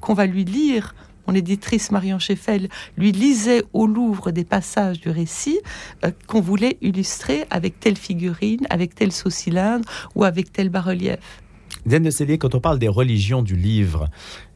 qu'on 0.00 0.14
va 0.14 0.26
lui 0.26 0.44
lire. 0.44 0.94
Mon 1.26 1.34
éditrice 1.34 1.90
Marion 1.90 2.20
Cheffel 2.20 2.68
lui 2.96 3.10
lisait 3.10 3.64
au 3.72 3.88
Louvre 3.88 4.30
des 4.30 4.44
passages 4.44 5.00
du 5.00 5.10
récit 5.10 5.58
euh, 6.04 6.12
qu'on 6.28 6.40
voulait 6.40 6.78
illustrer 6.82 7.46
avec 7.50 7.80
telle 7.80 7.96
figurine, 7.96 8.66
avec 8.70 8.94
tel 8.94 9.10
saut-cylindre 9.10 9.88
ou 10.14 10.24
avec 10.24 10.52
tel 10.52 10.68
bas-relief. 10.68 11.42
Diane 11.84 12.04
de 12.04 12.10
Cellier, 12.10 12.38
quand 12.38 12.54
on 12.54 12.60
parle 12.60 12.78
des 12.78 12.88
religions 12.88 13.42
du 13.42 13.56
livre, 13.56 14.08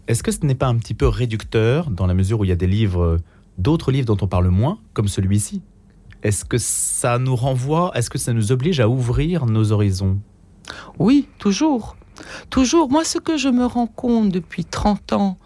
est-ce 0.07 0.23
que 0.23 0.33
ce 0.33 0.41
n'est 0.45 0.55
pas 0.55 0.67
un 0.67 0.77
petit 0.77 0.95
peu 0.95 1.07
réducteur 1.07 1.91
dans 1.91 2.07
la 2.07 2.15
mesure 2.15 2.41
où 2.41 2.45
il 2.45 2.49
y 2.49 2.53
a 2.53 2.57
des 2.57 2.67
livres, 2.67 3.19
d'autres 3.59 3.93
livres 3.93 4.07
dont 4.07 4.19
on 4.21 4.29
parle 4.29 4.49
moins, 4.49 4.79
comme 4.93 5.09
celui-ci? 5.09 5.63
Est-ce 6.23 6.45
que 6.45 6.59
ça 6.59 7.19
nous 7.19 7.37
renvoie, 7.37 7.93
est-ce 7.95 8.11
que 8.11 8.19
ça 8.19 8.33
nous 8.33 8.53
oblige 8.53 8.81
à 8.81 8.89
ouvrir 8.89 9.47
nos 9.47 9.73
horizons? 9.73 10.19
Oui, 10.99 11.29
toujours. 11.39 11.97
Toujours. 12.51 12.91
Moi, 12.91 13.05
ce 13.05 13.19
que 13.19 13.37
je 13.37 13.49
me 13.49 13.65
rends 13.65 13.87
compte 13.87 14.29
depuis 14.31 14.65
30 14.65 15.13
ans 15.15 15.39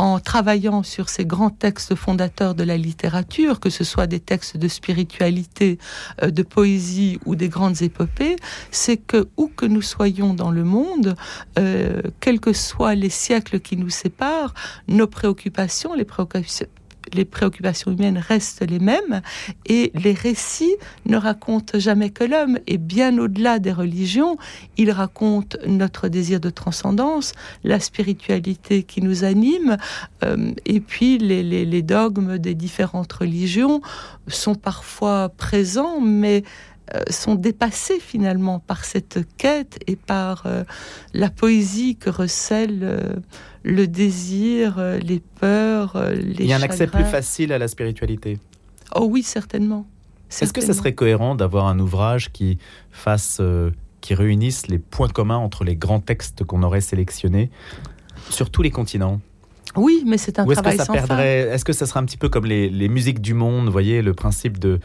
en 0.00 0.18
travaillant 0.18 0.82
sur 0.82 1.10
ces 1.10 1.26
grands 1.26 1.50
textes 1.50 1.94
fondateurs 1.94 2.54
de 2.54 2.64
la 2.64 2.78
littérature, 2.78 3.60
que 3.60 3.68
ce 3.68 3.84
soit 3.84 4.06
des 4.06 4.18
textes 4.18 4.56
de 4.56 4.66
spiritualité, 4.66 5.78
euh, 6.22 6.30
de 6.30 6.42
poésie 6.42 7.20
ou 7.26 7.34
des 7.36 7.50
grandes 7.50 7.82
épopées, 7.82 8.36
c'est 8.70 8.96
que 8.96 9.28
où 9.36 9.48
que 9.48 9.66
nous 9.66 9.82
soyons 9.82 10.32
dans 10.32 10.50
le 10.50 10.64
monde, 10.64 11.16
euh, 11.58 12.00
quels 12.20 12.40
que 12.40 12.54
soient 12.54 12.94
les 12.94 13.10
siècles 13.10 13.60
qui 13.60 13.76
nous 13.76 13.90
séparent, 13.90 14.54
nos 14.88 15.06
préoccupations, 15.06 15.92
les 15.92 16.06
préoccupations 16.06 16.66
les 17.14 17.24
préoccupations 17.24 17.92
humaines 17.92 18.18
restent 18.18 18.66
les 18.68 18.78
mêmes 18.78 19.20
et 19.66 19.92
les 19.94 20.12
récits 20.12 20.76
ne 21.06 21.16
racontent 21.16 21.78
jamais 21.78 22.10
que 22.10 22.24
l'homme. 22.24 22.58
Et 22.66 22.78
bien 22.78 23.18
au-delà 23.18 23.58
des 23.58 23.72
religions, 23.72 24.36
ils 24.76 24.90
racontent 24.90 25.58
notre 25.66 26.08
désir 26.08 26.40
de 26.40 26.50
transcendance, 26.50 27.32
la 27.64 27.80
spiritualité 27.80 28.82
qui 28.82 29.02
nous 29.02 29.24
anime, 29.24 29.76
euh, 30.24 30.52
et 30.66 30.80
puis 30.80 31.18
les, 31.18 31.42
les, 31.42 31.82
dogmes 31.82 32.38
des 32.38 32.54
différentes 32.54 33.12
religions 33.12 33.80
sont 34.28 34.54
parfois 34.54 35.30
présents, 35.30 36.00
mais 36.00 36.44
sont 37.10 37.34
dépassés 37.34 38.00
finalement 38.00 38.60
par 38.60 38.84
cette 38.84 39.20
quête 39.36 39.78
et 39.86 39.96
par 39.96 40.44
euh, 40.46 40.64
la 41.14 41.30
poésie 41.30 41.96
que 41.96 42.10
recèle 42.10 42.80
euh, 42.82 43.16
le 43.62 43.86
désir, 43.86 44.82
les 45.02 45.20
peurs, 45.40 46.02
les 46.12 46.44
Il 46.44 46.46
y 46.46 46.52
a 46.52 46.56
un 46.56 46.62
accès 46.62 46.86
plus 46.86 47.04
facile 47.04 47.52
à 47.52 47.58
la 47.58 47.68
spiritualité. 47.68 48.38
Oh 48.94 49.06
oui, 49.10 49.22
certainement. 49.22 49.86
Est-ce 50.30 50.52
que 50.52 50.62
ça 50.62 50.72
serait 50.72 50.94
cohérent 50.94 51.34
d'avoir 51.34 51.66
un 51.66 51.78
ouvrage 51.78 52.32
qui 52.32 52.56
fasse, 52.90 53.42
qui 54.00 54.14
réunisse 54.14 54.68
les 54.68 54.78
points 54.78 55.08
communs 55.08 55.36
entre 55.36 55.64
les 55.64 55.76
grands 55.76 56.00
textes 56.00 56.44
qu'on 56.44 56.62
aurait 56.62 56.80
sélectionnés 56.80 57.50
sur 58.30 58.48
tous 58.48 58.62
les 58.62 58.70
continents? 58.70 59.20
Oui, 59.76 60.02
mais 60.06 60.18
c'est 60.18 60.38
un 60.38 60.46
Ou 60.46 60.52
est-ce 60.52 60.62
que 60.62 60.76
ça 60.76 60.86
perdrait 60.86 61.48
Est-ce 61.52 61.64
que 61.64 61.72
ça 61.72 61.86
serait 61.86 62.00
un 62.00 62.04
petit 62.04 62.16
peu 62.16 62.28
comme 62.28 62.46
les, 62.46 62.68
les 62.68 62.88
musiques 62.88 63.20
du 63.20 63.34
monde, 63.34 63.66
vous 63.66 63.72
voyez, 63.72 64.02
le 64.02 64.14
principe 64.14 64.58
de 64.58 64.80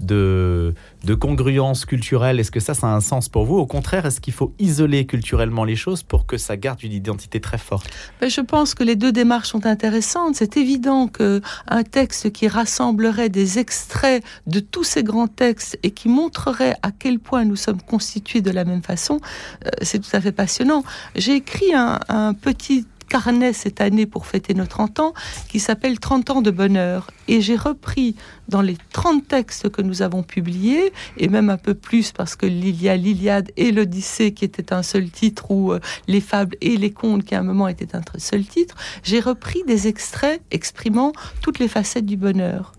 de, 0.00 0.74
congruence 1.20 1.84
culturelle 1.84 2.40
Est-ce 2.40 2.50
que 2.50 2.60
ça, 2.60 2.74
ça 2.74 2.88
a 2.88 2.90
un 2.90 3.00
sens 3.00 3.28
pour 3.28 3.44
vous? 3.44 3.56
Au 3.56 3.66
contraire, 3.66 4.06
est-ce 4.06 4.20
qu'il 4.20 4.32
faut 4.32 4.52
isoler 4.58 5.06
culturellement 5.06 5.64
les 5.64 5.76
choses 5.76 6.02
pour 6.02 6.26
que 6.26 6.36
ça 6.36 6.56
garde 6.56 6.82
une 6.82 6.92
identité 6.92 7.40
très 7.40 7.58
forte? 7.58 7.88
Ben, 8.20 8.28
Je 8.28 8.40
pense 8.40 8.74
que 8.74 8.84
les 8.84 8.96
deux 8.96 9.12
démarches 9.12 9.48
sont 9.48 9.66
intéressantes. 9.66 10.36
C'est 10.36 10.56
évident 10.56 11.08
qu'un 11.08 11.82
texte 11.90 12.32
qui 12.32 12.48
rassemblerait 12.48 13.28
des 13.28 13.58
extraits 13.58 14.24
de 14.46 14.60
tous 14.60 14.84
ces 14.84 15.02
grands 15.02 15.28
textes 15.28 15.78
et 15.82 15.90
qui 15.90 16.08
montrerait 16.08 16.76
à 16.82 16.90
quel 16.90 17.18
point 17.18 17.44
nous 17.44 17.56
sommes 17.56 17.82
constitués 17.82 18.40
de 18.40 18.50
la 18.50 18.64
même 18.64 18.82
façon, 18.82 19.20
euh, 19.64 19.70
c'est 19.82 19.98
tout 19.98 20.16
à 20.16 20.20
fait 20.20 20.32
passionnant. 20.32 20.84
J'ai 21.14 21.36
écrit 21.36 21.72
un 21.74 22.34
petit 22.34 22.86
carnet 23.14 23.52
cette 23.52 23.80
année 23.80 24.06
pour 24.06 24.26
fêter 24.26 24.54
nos 24.54 24.66
30 24.66 24.98
ans 24.98 25.14
qui 25.48 25.60
s'appelle 25.60 26.00
30 26.00 26.30
ans 26.30 26.42
de 26.42 26.50
bonheur. 26.50 27.12
Et 27.28 27.40
j'ai 27.40 27.54
repris 27.54 28.16
dans 28.48 28.60
les 28.60 28.76
30 28.92 29.28
textes 29.28 29.68
que 29.68 29.82
nous 29.82 30.02
avons 30.02 30.24
publiés, 30.24 30.92
et 31.16 31.28
même 31.28 31.48
un 31.48 31.56
peu 31.56 31.74
plus 31.74 32.10
parce 32.10 32.34
que 32.34 32.46
a 32.46 32.96
l'Iliade 32.96 33.52
et 33.56 33.70
l'Odyssée 33.70 34.34
qui 34.34 34.44
était 34.44 34.72
un 34.72 34.82
seul 34.82 35.10
titre, 35.10 35.52
ou 35.52 35.72
euh, 35.72 35.78
les 36.08 36.20
fables 36.20 36.56
et 36.60 36.76
les 36.76 36.90
contes 36.90 37.24
qui 37.24 37.36
à 37.36 37.38
un 37.38 37.44
moment 37.44 37.68
étaient 37.68 37.94
un 37.94 38.02
seul 38.18 38.44
titre, 38.44 38.74
j'ai 39.04 39.20
repris 39.20 39.62
des 39.64 39.86
extraits 39.86 40.42
exprimant 40.50 41.12
toutes 41.40 41.60
les 41.60 41.68
facettes 41.68 42.06
du 42.06 42.16
bonheur. 42.16 42.72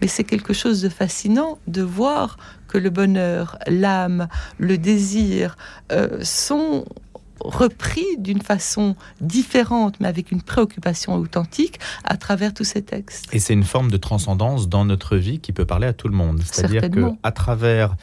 Mais 0.00 0.08
c'est 0.08 0.24
quelque 0.24 0.52
chose 0.52 0.82
de 0.82 0.88
fascinant 0.88 1.58
de 1.68 1.82
voir 1.82 2.36
que 2.66 2.78
le 2.78 2.90
bonheur, 2.90 3.56
l'âme, 3.68 4.26
le 4.58 4.76
désir 4.76 5.56
euh, 5.92 6.18
sont 6.22 6.84
repris 7.40 8.06
d'une 8.18 8.42
façon 8.42 8.96
différente, 9.20 9.96
mais 10.00 10.08
avec 10.08 10.32
une 10.32 10.42
préoccupation 10.42 11.14
authentique 11.14 11.78
à 12.04 12.16
travers 12.16 12.54
tous 12.54 12.64
ces 12.64 12.82
textes. 12.82 13.26
Et 13.32 13.38
c'est 13.38 13.54
une 13.54 13.64
forme 13.64 13.90
de 13.90 13.96
transcendance 13.96 14.68
dans 14.68 14.84
notre 14.84 15.16
vie 15.16 15.40
qui 15.40 15.52
peut 15.52 15.66
parler 15.66 15.86
à 15.86 15.92
tout 15.92 16.08
le 16.08 16.14
monde. 16.14 16.40
C'est-à-dire 16.44 16.90
que 16.90 17.12
à 17.22 17.32
travers 17.32 17.96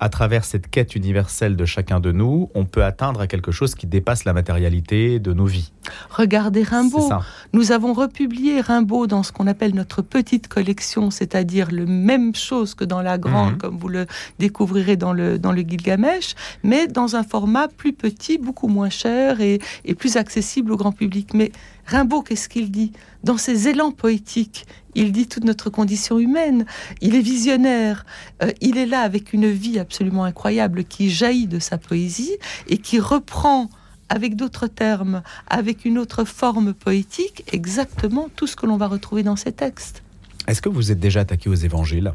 à 0.00 0.08
travers 0.08 0.44
cette 0.44 0.68
quête 0.70 0.94
universelle 0.94 1.56
de 1.56 1.64
chacun 1.64 2.00
de 2.00 2.12
nous, 2.12 2.50
on 2.54 2.64
peut 2.64 2.84
atteindre 2.84 3.20
à 3.20 3.26
quelque 3.26 3.50
chose 3.50 3.74
qui 3.74 3.86
dépasse 3.86 4.24
la 4.24 4.32
matérialité 4.32 5.18
de 5.18 5.32
nos 5.32 5.46
vies. 5.46 5.72
Regardez 6.10 6.62
Rimbaud. 6.62 7.10
Nous 7.52 7.72
avons 7.72 7.92
republié 7.92 8.60
Rimbaud 8.60 9.06
dans 9.06 9.22
ce 9.22 9.32
qu'on 9.32 9.46
appelle 9.46 9.74
notre 9.74 10.02
petite 10.02 10.48
collection, 10.48 11.10
c'est-à-dire 11.10 11.68
le 11.70 11.86
même 11.86 12.34
chose 12.34 12.74
que 12.74 12.84
dans 12.84 13.02
la 13.02 13.18
grande, 13.18 13.52
mhm. 13.52 13.58
comme 13.58 13.78
vous 13.78 13.88
le 13.88 14.06
découvrirez 14.38 14.96
dans 14.96 15.12
le, 15.12 15.38
dans 15.38 15.52
le 15.52 15.62
Gilgamesh, 15.62 16.34
mais 16.62 16.86
dans 16.86 17.16
un 17.16 17.22
format 17.22 17.68
plus 17.68 17.92
petit, 17.92 18.38
beaucoup 18.38 18.68
moins 18.68 18.90
cher 18.90 19.40
et, 19.40 19.58
et 19.84 19.94
plus 19.94 20.16
accessible 20.16 20.72
au 20.72 20.76
grand 20.76 20.92
public. 20.92 21.34
Mais 21.34 21.52
Rimbaud, 21.88 22.22
qu'est-ce 22.22 22.50
qu'il 22.50 22.70
dit? 22.70 22.92
Dans 23.24 23.38
ses 23.38 23.68
élans 23.68 23.92
poétiques, 23.92 24.66
il 24.94 25.10
dit 25.10 25.26
toute 25.26 25.44
notre 25.44 25.70
condition 25.70 26.18
humaine. 26.18 26.66
Il 27.00 27.14
est 27.14 27.22
visionnaire. 27.22 28.04
Euh, 28.42 28.52
il 28.60 28.76
est 28.76 28.84
là 28.84 29.00
avec 29.00 29.32
une 29.32 29.50
vie 29.50 29.78
absolument 29.78 30.24
incroyable 30.24 30.84
qui 30.84 31.10
jaillit 31.10 31.46
de 31.46 31.58
sa 31.58 31.78
poésie 31.78 32.36
et 32.68 32.76
qui 32.76 33.00
reprend 33.00 33.70
avec 34.10 34.36
d'autres 34.36 34.66
termes, 34.66 35.22
avec 35.46 35.86
une 35.86 35.98
autre 35.98 36.24
forme 36.24 36.74
poétique, 36.74 37.44
exactement 37.52 38.28
tout 38.36 38.46
ce 38.46 38.56
que 38.56 38.66
l'on 38.66 38.76
va 38.76 38.86
retrouver 38.86 39.22
dans 39.22 39.36
ces 39.36 39.52
textes. 39.52 40.02
Est-ce 40.46 40.60
que 40.60 40.68
vous 40.68 40.92
êtes 40.92 41.00
déjà 41.00 41.20
attaqué 41.20 41.48
aux 41.48 41.54
évangiles? 41.54 42.12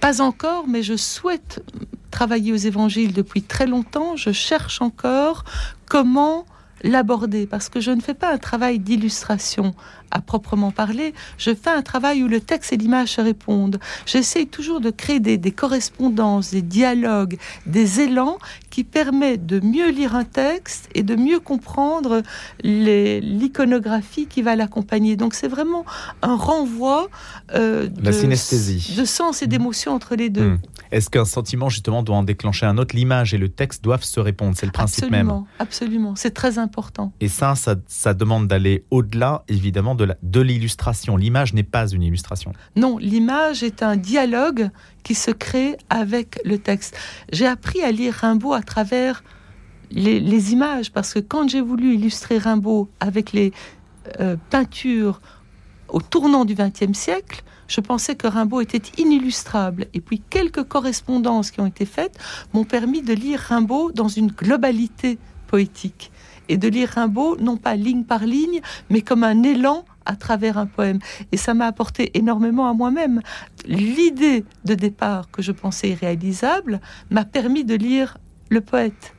Pas 0.00 0.20
encore, 0.20 0.66
mais 0.66 0.82
je 0.82 0.96
souhaite 0.96 1.64
travailler 2.10 2.52
aux 2.52 2.56
évangiles 2.56 3.12
depuis 3.12 3.42
très 3.42 3.66
longtemps. 3.66 4.16
Je 4.16 4.32
cherche 4.32 4.82
encore 4.82 5.44
comment 5.86 6.44
l'aborder 6.84 7.46
parce 7.46 7.68
que 7.68 7.80
je 7.80 7.90
ne 7.90 8.00
fais 8.00 8.14
pas 8.14 8.32
un 8.32 8.38
travail 8.38 8.78
d'illustration 8.78 9.74
à 10.14 10.20
proprement 10.20 10.70
parler, 10.70 11.12
je 11.36 11.54
fais 11.54 11.70
un 11.70 11.82
travail 11.82 12.22
où 12.22 12.28
le 12.28 12.40
texte 12.40 12.72
et 12.72 12.76
l'image 12.76 13.10
se 13.10 13.20
répondent. 13.20 13.78
J'essaie 14.06 14.46
toujours 14.46 14.80
de 14.80 14.90
créer 14.90 15.20
des, 15.20 15.50
correspondances, 15.50 16.52
des 16.52 16.62
dialogues, 16.62 17.36
des 17.66 18.00
élans 18.00 18.38
qui 18.70 18.84
permettent 18.84 19.44
de 19.44 19.60
mieux 19.60 19.90
lire 19.90 20.14
un 20.14 20.24
texte 20.24 20.88
et 20.94 21.02
de 21.02 21.16
mieux 21.16 21.40
comprendre 21.40 22.22
l'iconographie 22.62 24.26
qui 24.26 24.42
va 24.42 24.56
l'accompagner. 24.56 25.16
Donc 25.16 25.34
c'est 25.34 25.48
vraiment 25.48 25.84
un 26.22 26.36
renvoi 26.36 27.08
euh, 27.54 27.88
de, 27.88 28.12
synesthésie. 28.12 28.94
de 28.96 29.04
sens 29.04 29.42
et 29.42 29.46
d'émotion 29.48 29.92
entre 29.92 30.14
les 30.14 30.30
deux. 30.30 30.50
Hmm. 30.50 30.58
Est-ce 30.92 31.10
qu'un 31.10 31.24
sentiment 31.24 31.68
justement 31.68 32.04
doit 32.04 32.16
en 32.16 32.22
déclencher 32.22 32.66
un 32.66 32.78
autre? 32.78 32.94
L'image 32.94 33.34
et 33.34 33.38
le 33.38 33.48
texte 33.48 33.82
doivent 33.82 34.04
se 34.04 34.20
répondre, 34.20 34.56
c'est 34.56 34.66
le 34.66 34.72
principe 34.72 35.04
absolument, 35.04 35.40
même. 35.40 35.46
Absolument, 35.58 36.14
c'est 36.14 36.30
très 36.30 36.58
important. 36.58 37.12
Et 37.20 37.28
ça, 37.28 37.54
ça 37.56 38.14
demande 38.14 38.46
d'aller 38.46 38.84
au-delà 38.90 39.42
évidemment 39.48 39.96
de 39.96 40.03
de 40.22 40.40
l'illustration. 40.40 41.16
L'image 41.16 41.54
n'est 41.54 41.62
pas 41.62 41.88
une 41.88 42.02
illustration. 42.02 42.52
Non, 42.76 42.98
l'image 42.98 43.62
est 43.62 43.82
un 43.82 43.96
dialogue 43.96 44.70
qui 45.02 45.14
se 45.14 45.30
crée 45.30 45.76
avec 45.90 46.40
le 46.44 46.58
texte. 46.58 46.96
J'ai 47.32 47.46
appris 47.46 47.82
à 47.82 47.92
lire 47.92 48.14
Rimbaud 48.14 48.52
à 48.52 48.62
travers 48.62 49.22
les, 49.90 50.52
images, 50.52 50.90
parce 50.90 51.14
que 51.14 51.20
quand 51.20 51.48
j'ai 51.48 51.60
voulu 51.60 51.94
illustrer 51.94 52.38
Rimbaud 52.38 52.88
avec 53.00 53.32
les 53.32 53.52
euh, 54.20 54.36
peintures 54.50 55.20
au 55.88 56.00
tournant 56.00 56.44
du 56.44 56.54
XXe 56.54 56.98
siècle, 56.98 57.44
je 57.68 57.80
pensais 57.80 58.14
que 58.14 58.26
Rimbaud 58.26 58.60
était 58.60 58.82
inillustrable. 58.98 59.86
Et 59.94 60.00
puis 60.00 60.20
quelques 60.30 60.64
correspondances 60.64 61.50
qui 61.50 61.60
ont 61.60 61.66
été 61.66 61.86
faites 61.86 62.18
m'ont 62.52 62.64
permis 62.64 63.02
de 63.02 63.12
lire 63.14 63.40
Rimbaud 63.40 63.92
dans 63.92 64.08
une 64.08 64.28
globalité 64.28 65.18
poétique 65.46 66.10
et 66.48 66.56
de 66.56 66.68
lire 66.68 66.90
Rimbaud 66.90 67.36
non 67.40 67.56
pas 67.56 67.76
ligne 67.76 68.04
par 68.04 68.24
ligne, 68.24 68.60
mais 68.90 69.00
comme 69.00 69.24
un 69.24 69.42
élan 69.42 69.84
à 70.06 70.16
travers 70.16 70.58
un 70.58 70.66
poème. 70.66 70.98
Et 71.32 71.36
ça 71.36 71.54
m'a 71.54 71.66
apporté 71.66 72.16
énormément 72.16 72.68
à 72.68 72.74
moi-même. 72.74 73.20
L'idée 73.66 74.44
de 74.64 74.74
départ 74.74 75.30
que 75.30 75.42
je 75.42 75.52
pensais 75.52 75.90
irréalisable 75.90 76.80
m'a 77.10 77.24
permis 77.24 77.64
de 77.64 77.74
lire 77.74 78.18
le 78.50 78.60
poète. 78.60 79.13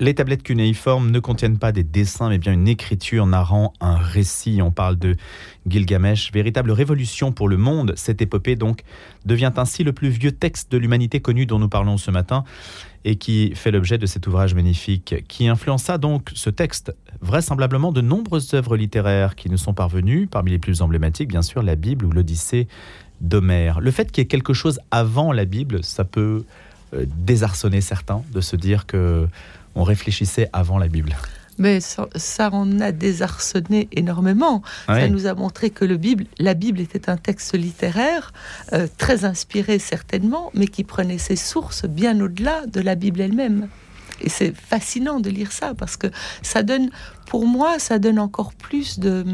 Les 0.00 0.12
tablettes 0.12 0.42
cunéiformes 0.42 1.12
ne 1.12 1.20
contiennent 1.20 1.58
pas 1.58 1.70
des 1.70 1.84
dessins, 1.84 2.28
mais 2.28 2.38
bien 2.38 2.52
une 2.52 2.66
écriture 2.66 3.26
narrant 3.26 3.72
un 3.80 3.96
récit. 3.96 4.60
On 4.60 4.72
parle 4.72 4.96
de 4.96 5.14
Gilgamesh, 5.68 6.32
véritable 6.32 6.72
révolution 6.72 7.30
pour 7.30 7.48
le 7.48 7.56
monde. 7.56 7.92
Cette 7.96 8.20
épopée, 8.20 8.56
donc, 8.56 8.82
devient 9.24 9.52
ainsi 9.56 9.84
le 9.84 9.92
plus 9.92 10.08
vieux 10.08 10.32
texte 10.32 10.72
de 10.72 10.78
l'humanité 10.78 11.20
connu 11.20 11.46
dont 11.46 11.60
nous 11.60 11.68
parlons 11.68 11.96
ce 11.96 12.10
matin 12.10 12.42
et 13.04 13.16
qui 13.16 13.54
fait 13.54 13.70
l'objet 13.70 13.96
de 13.96 14.06
cet 14.06 14.26
ouvrage 14.26 14.54
magnifique, 14.54 15.14
qui 15.28 15.46
influença 15.46 15.96
donc 15.96 16.30
ce 16.34 16.50
texte, 16.50 16.92
vraisemblablement 17.20 17.92
de 17.92 18.00
nombreuses 18.00 18.52
œuvres 18.54 18.76
littéraires 18.76 19.36
qui 19.36 19.48
nous 19.48 19.58
sont 19.58 19.74
parvenues, 19.74 20.26
parmi 20.26 20.50
les 20.50 20.58
plus 20.58 20.82
emblématiques, 20.82 21.28
bien 21.28 21.42
sûr, 21.42 21.62
la 21.62 21.76
Bible 21.76 22.06
ou 22.06 22.10
l'Odyssée 22.10 22.66
d'Homère. 23.20 23.80
Le 23.80 23.90
fait 23.92 24.10
qu'il 24.10 24.22
y 24.22 24.24
ait 24.24 24.28
quelque 24.28 24.54
chose 24.54 24.80
avant 24.90 25.32
la 25.32 25.44
Bible, 25.44 25.84
ça 25.84 26.04
peut 26.04 26.44
euh, 26.94 27.04
désarçonner 27.18 27.80
certains 27.80 28.22
de 28.32 28.40
se 28.40 28.56
dire 28.56 28.86
que 28.86 29.28
on 29.74 29.82
réfléchissait 29.82 30.48
avant 30.52 30.78
la 30.78 30.88
Bible. 30.88 31.16
Mais 31.58 31.80
ça, 31.80 32.50
en 32.52 32.80
a 32.80 32.92
désarçonné 32.92 33.88
énormément. 33.92 34.62
Ça 34.86 35.08
nous 35.08 35.26
a 35.26 35.34
montré 35.34 35.70
que 35.70 35.84
le 35.84 35.96
Bible, 35.96 36.24
la 36.38 36.54
Bible 36.54 36.80
était 36.80 37.08
un 37.08 37.16
texte 37.16 37.54
littéraire, 37.54 38.32
euh, 38.72 38.88
très 38.98 39.24
inspiré 39.24 39.78
certainement, 39.78 40.50
mais 40.54 40.66
qui 40.66 40.84
prenait 40.84 41.18
ses 41.18 41.36
sources 41.36 41.86
bien 41.86 42.20
au-delà 42.20 42.66
de 42.66 42.80
la 42.80 42.96
Bible 42.96 43.20
elle-même. 43.20 43.68
Et 44.20 44.28
c'est 44.28 44.54
fascinant 44.54 45.20
de 45.20 45.30
lire 45.30 45.52
ça 45.52 45.74
parce 45.74 45.96
que 45.96 46.08
ça 46.42 46.62
donne, 46.62 46.90
pour 47.26 47.46
moi, 47.46 47.78
ça 47.78 47.98
donne 47.98 48.18
encore 48.18 48.54
plus 48.54 48.98
de, 48.98 49.24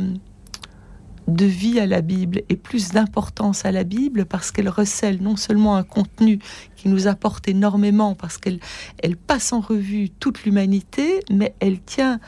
de 1.30 1.44
vie 1.44 1.80
à 1.80 1.86
la 1.86 2.00
Bible 2.00 2.42
et 2.48 2.56
plus 2.56 2.90
d'importance 2.90 3.64
à 3.64 3.72
la 3.72 3.84
Bible 3.84 4.26
parce 4.26 4.50
qu'elle 4.50 4.68
recèle 4.68 5.22
non 5.22 5.36
seulement 5.36 5.76
un 5.76 5.82
contenu 5.82 6.38
qui 6.76 6.88
nous 6.88 7.06
apporte 7.06 7.48
énormément 7.48 8.14
parce 8.14 8.38
qu'elle 8.38 8.60
elle 9.02 9.16
passe 9.16 9.52
en 9.52 9.60
revue 9.60 10.10
toute 10.10 10.44
l'humanité, 10.44 11.20
mais 11.30 11.54
elle 11.60 11.80
tient 11.80 12.20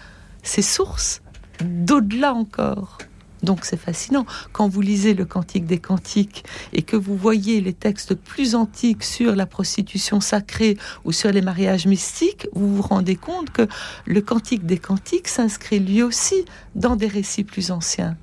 ses 0.43 0.63
sources 0.63 1.23
d'au-delà 1.61 2.35
encore. 2.35 2.99
Donc 3.43 3.65
c'est 3.65 3.77
fascinant. 3.77 4.25
Quand 4.53 4.69
vous 4.69 4.81
lisez 4.81 5.15
le 5.15 5.25
Cantique 5.25 5.67
des 5.67 5.79
Cantiques 5.79 6.45
et 6.73 6.83
que 6.83 6.97
vous 6.97 7.17
voyez 7.17 7.61
les 7.61 7.73
textes 7.73 8.15
plus 8.15 8.55
antiques 8.55 9.03
sur 9.03 9.35
la 9.35 9.47
prostitution 9.47 10.21
sacrée 10.21 10.79
ou 11.05 11.13
sur 11.13 11.33
les 11.33 11.43
mariages 11.43 11.87
mystiques, 11.87 12.47
vous 12.55 12.77
vous 12.77 12.83
rendez 12.83 13.17
compte 13.17 13.51
que 13.51 13.67
le 14.07 14.21
Cantique 14.21 14.65
des 14.65 14.79
Cantiques 14.79 15.29
s'inscrit 15.29 15.81
lui 15.81 16.03
aussi 16.03 16.45
dans 16.77 16.95
des 16.95 17.09
récits 17.09 17.45
plus 17.45 17.73
anciens. 17.73 18.17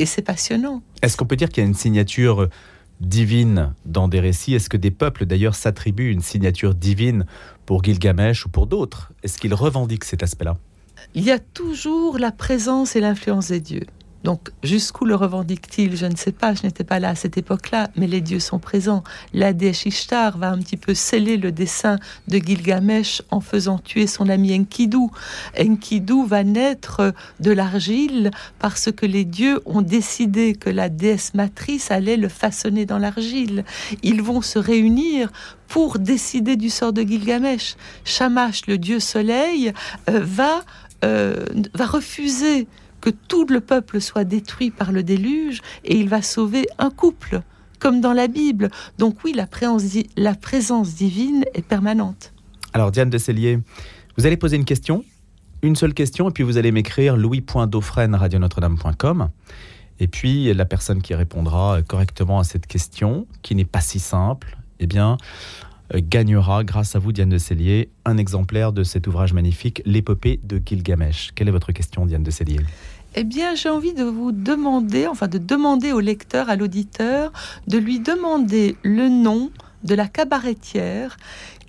Et 0.00 0.06
c'est 0.06 0.22
passionnant. 0.22 0.80
Est-ce 1.02 1.18
qu'on 1.18 1.26
peut 1.26 1.36
dire 1.36 1.50
qu'il 1.50 1.62
y 1.62 1.66
a 1.66 1.68
une 1.68 1.74
signature 1.74 2.48
divine 3.02 3.74
dans 3.84 4.08
des 4.08 4.18
récits? 4.18 4.54
Est-ce 4.54 4.70
que 4.70 4.78
des 4.78 4.90
peuples 4.90 5.26
d'ailleurs 5.26 5.54
s'attribuent 5.54 6.10
une 6.10 6.22
signature 6.22 6.74
divine 6.74 7.26
pour 7.66 7.84
Gilgamesh 7.84 8.46
ou 8.46 8.48
pour 8.48 8.66
d'autres? 8.66 9.12
Est-ce 9.22 9.36
qu'ils 9.36 9.52
revendiquent 9.52 10.04
cet 10.04 10.22
aspect-là? 10.22 10.56
Il 11.14 11.22
y 11.22 11.30
a 11.30 11.38
toujours 11.38 12.18
la 12.18 12.32
présence 12.32 12.96
et 12.96 13.00
l'influence 13.00 13.48
des 13.48 13.60
dieux. 13.60 13.84
Donc 14.24 14.50
jusqu'où 14.62 15.04
le 15.04 15.14
revendique-t-il? 15.14 15.96
Je 15.96 16.06
ne 16.06 16.16
sais 16.16 16.32
pas, 16.32 16.54
je 16.54 16.64
n'étais 16.64 16.84
pas 16.84 16.98
là 17.00 17.10
à 17.10 17.14
cette 17.14 17.38
époque-là, 17.38 17.90
mais 17.96 18.06
les 18.06 18.20
dieux 18.20 18.40
sont 18.40 18.58
présents. 18.58 19.02
La 19.32 19.52
déesse 19.52 19.86
Ishtar 19.86 20.36
va 20.36 20.50
un 20.50 20.58
petit 20.58 20.76
peu 20.76 20.94
sceller 20.94 21.36
le 21.36 21.52
dessin 21.52 21.98
de 22.28 22.38
Gilgamesh 22.38 23.22
en 23.30 23.40
faisant 23.40 23.78
tuer 23.78 24.06
son 24.06 24.28
ami 24.28 24.54
Enkidu. 24.58 25.08
Enkidu 25.58 26.26
va 26.26 26.44
naître 26.44 27.14
de 27.40 27.50
l'argile 27.50 28.30
parce 28.58 28.92
que 28.92 29.06
les 29.06 29.24
dieux 29.24 29.60
ont 29.64 29.82
décidé 29.82 30.54
que 30.54 30.70
la 30.70 30.88
déesse 30.88 31.34
matrice 31.34 31.90
allait 31.90 32.16
le 32.18 32.28
façonner 32.28 32.84
dans 32.84 32.98
l'argile. 32.98 33.64
Ils 34.02 34.22
vont 34.22 34.42
se 34.42 34.58
réunir 34.58 35.30
pour 35.68 35.98
décider 35.98 36.56
du 36.56 36.68
sort 36.68 36.92
de 36.92 37.02
Gilgamesh. 37.02 37.76
Shamash, 38.04 38.66
le 38.66 38.76
dieu 38.76 39.00
soleil, 39.00 39.72
euh, 40.08 40.20
va, 40.22 40.62
euh, 41.04 41.46
va 41.74 41.86
refuser 41.86 42.66
que 43.00 43.10
tout 43.10 43.46
le 43.46 43.60
peuple 43.60 44.00
soit 44.00 44.24
détruit 44.24 44.70
par 44.70 44.92
le 44.92 45.02
déluge 45.02 45.60
et 45.84 45.98
il 45.98 46.08
va 46.08 46.22
sauver 46.22 46.66
un 46.78 46.90
couple, 46.90 47.42
comme 47.78 48.00
dans 48.00 48.12
la 48.12 48.28
Bible. 48.28 48.70
Donc 48.98 49.16
oui, 49.24 49.34
la 49.34 49.46
présence, 49.46 49.84
divine 50.94 51.44
est 51.54 51.66
permanente. 51.66 52.32
Alors 52.72 52.90
Diane 52.90 53.10
de 53.10 53.18
Cellier, 53.18 53.58
vous 54.16 54.26
allez 54.26 54.36
poser 54.36 54.56
une 54.56 54.64
question, 54.64 55.04
une 55.62 55.76
seule 55.76 55.94
question, 55.94 56.28
et 56.28 56.32
puis 56.32 56.44
vous 56.44 56.58
allez 56.58 56.72
m'écrire 56.72 57.16
louis.dauphren.radionotre-dame.com. 57.16 59.30
Et 59.98 60.08
puis 60.08 60.52
la 60.54 60.64
personne 60.64 61.02
qui 61.02 61.14
répondra 61.14 61.82
correctement 61.82 62.38
à 62.38 62.44
cette 62.44 62.66
question, 62.66 63.26
qui 63.42 63.54
n'est 63.54 63.64
pas 63.64 63.80
si 63.80 63.98
simple, 63.98 64.58
eh 64.78 64.86
bien, 64.86 65.16
gagnera, 65.94 66.64
grâce 66.64 66.96
à 66.96 66.98
vous, 66.98 67.12
Diane 67.12 67.28
de 67.28 67.38
Cellier, 67.38 67.90
un 68.04 68.16
exemplaire 68.16 68.72
de 68.72 68.82
cet 68.82 69.06
ouvrage 69.06 69.32
magnifique, 69.32 69.82
L'épopée 69.84 70.40
de 70.44 70.60
Gilgamesh. 70.64 71.30
Quelle 71.34 71.48
est 71.48 71.52
votre 71.52 71.72
question, 71.72 72.06
Diane 72.06 72.22
de 72.22 72.30
Cellier? 72.30 72.60
Eh 73.16 73.24
bien, 73.24 73.54
j'ai 73.56 73.68
envie 73.68 73.92
de 73.92 74.04
vous 74.04 74.30
demander, 74.30 75.08
enfin 75.08 75.26
de 75.26 75.38
demander 75.38 75.92
au 75.92 76.00
lecteur, 76.00 76.48
à 76.48 76.56
l'auditeur, 76.56 77.32
de 77.66 77.78
lui 77.78 77.98
demander 77.98 78.76
le 78.84 79.08
nom 79.08 79.50
de 79.82 79.94
la 79.94 80.06
cabaretière 80.06 81.16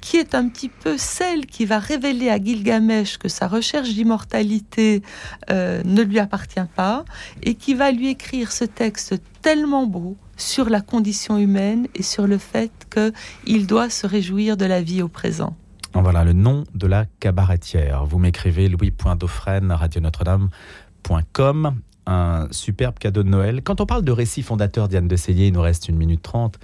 qui 0.01 0.17
est 0.17 0.35
un 0.35 0.49
petit 0.49 0.69
peu 0.69 0.97
celle 0.97 1.45
qui 1.45 1.65
va 1.65 1.79
révéler 1.79 2.29
à 2.29 2.37
Gilgamesh 2.37 3.17
que 3.17 3.29
sa 3.29 3.47
recherche 3.47 3.89
d'immortalité 3.89 5.03
euh, 5.51 5.81
ne 5.85 6.01
lui 6.01 6.19
appartient 6.19 6.59
pas 6.75 7.05
et 7.43 7.53
qui 7.53 7.75
va 7.75 7.91
lui 7.91 8.09
écrire 8.09 8.51
ce 8.51 8.65
texte 8.65 9.21
tellement 9.41 9.85
beau, 9.85 10.17
sur 10.41 10.69
la 10.69 10.81
condition 10.81 11.37
humaine 11.37 11.87
et 11.95 12.03
sur 12.03 12.27
le 12.27 12.37
fait 12.37 12.71
qu'il 12.89 13.67
doit 13.67 13.89
se 13.89 14.07
réjouir 14.07 14.57
de 14.57 14.65
la 14.65 14.81
vie 14.81 15.01
au 15.01 15.07
présent. 15.07 15.55
Voilà 15.93 16.23
le 16.23 16.33
nom 16.33 16.63
de 16.73 16.87
la 16.87 17.05
cabaretière. 17.19 18.05
Vous 18.05 18.17
m'écrivez 18.17 18.69
louis.dauphren, 18.69 19.71
radio 19.71 20.01
Notre-Dame.com. 20.01 21.75
Un 22.07 22.47
superbe 22.51 22.97
cadeau 22.97 23.23
de 23.23 23.29
Noël. 23.29 23.61
Quand 23.63 23.81
on 23.81 23.85
parle 23.85 24.03
de 24.03 24.11
récit 24.11 24.41
fondateur, 24.41 24.87
Diane 24.87 25.07
de 25.07 25.15
Cellier, 25.15 25.47
il 25.47 25.53
nous 25.53 25.61
reste 25.61 25.89
une 25.89 25.97
minute 25.97 26.21
trente. 26.21 26.59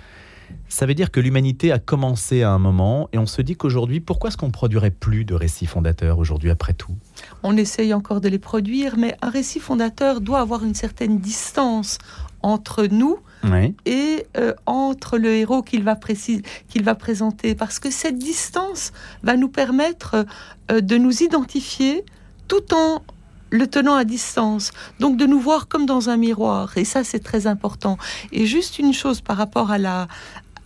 Ça 0.70 0.86
veut 0.86 0.94
dire 0.94 1.12
que 1.12 1.20
l'humanité 1.20 1.72
a 1.72 1.80
commencé 1.80 2.42
à 2.42 2.52
un 2.52 2.58
moment 2.58 3.10
et 3.12 3.18
on 3.18 3.26
se 3.26 3.42
dit 3.42 3.56
qu'aujourd'hui, 3.56 4.00
pourquoi 4.00 4.30
est-ce 4.30 4.38
qu'on 4.38 4.48
ne 4.48 4.52
produirait 4.52 4.92
plus 4.92 5.26
de 5.26 5.36
récits 5.36 5.66
fondateurs 5.66 6.20
aujourd'hui 6.20 6.50
après 6.50 6.74
tout? 6.74 6.96
On 7.44 7.58
essaye 7.58 7.94
encore 7.94 8.22
de 8.22 8.30
les 8.30 8.40
produire, 8.40 8.98
mais 8.98 9.16
un 9.22 9.30
récit 9.30 9.60
fondateur 9.60 10.22
doit 10.22 10.40
avoir 10.40 10.63
une 10.63 10.74
certaine 10.74 11.20
distance 11.20 11.98
entre 12.42 12.86
nous 12.86 13.20
et 13.86 14.26
euh, 14.38 14.54
entre 14.65 15.17
le 15.17 15.36
héros 15.36 15.62
qu'il 15.62 15.84
va, 15.84 15.97
va 16.82 16.95
présenter. 16.95 17.56
Parce 17.56 17.80
que 17.80 17.91
cette 17.91 18.17
distance 18.17 18.91
va 19.23 19.38
nous 19.38 19.50
permettre 19.50 20.26
euh, 20.71 20.82
de 20.82 20.97
nous 20.97 21.23
identifier 21.23 22.04
tout 22.47 22.73
en 22.73 23.02
le 23.50 23.67
tenant 23.67 23.95
à 23.95 24.04
distance, 24.04 24.71
donc 25.00 25.17
de 25.17 25.26
nous 25.26 25.39
voir 25.39 25.69
comme 25.69 25.86
dans 25.86 26.10
un 26.10 26.17
miroir, 26.17 26.78
et 26.78 26.84
ça 26.84 27.06
c'est 27.06 27.19
très 27.19 27.47
important. 27.47 27.97
Et 28.34 28.45
juste 28.45 28.78
une 28.78 28.91
chose 28.93 29.21
par 29.21 29.38
rapport 29.38 29.71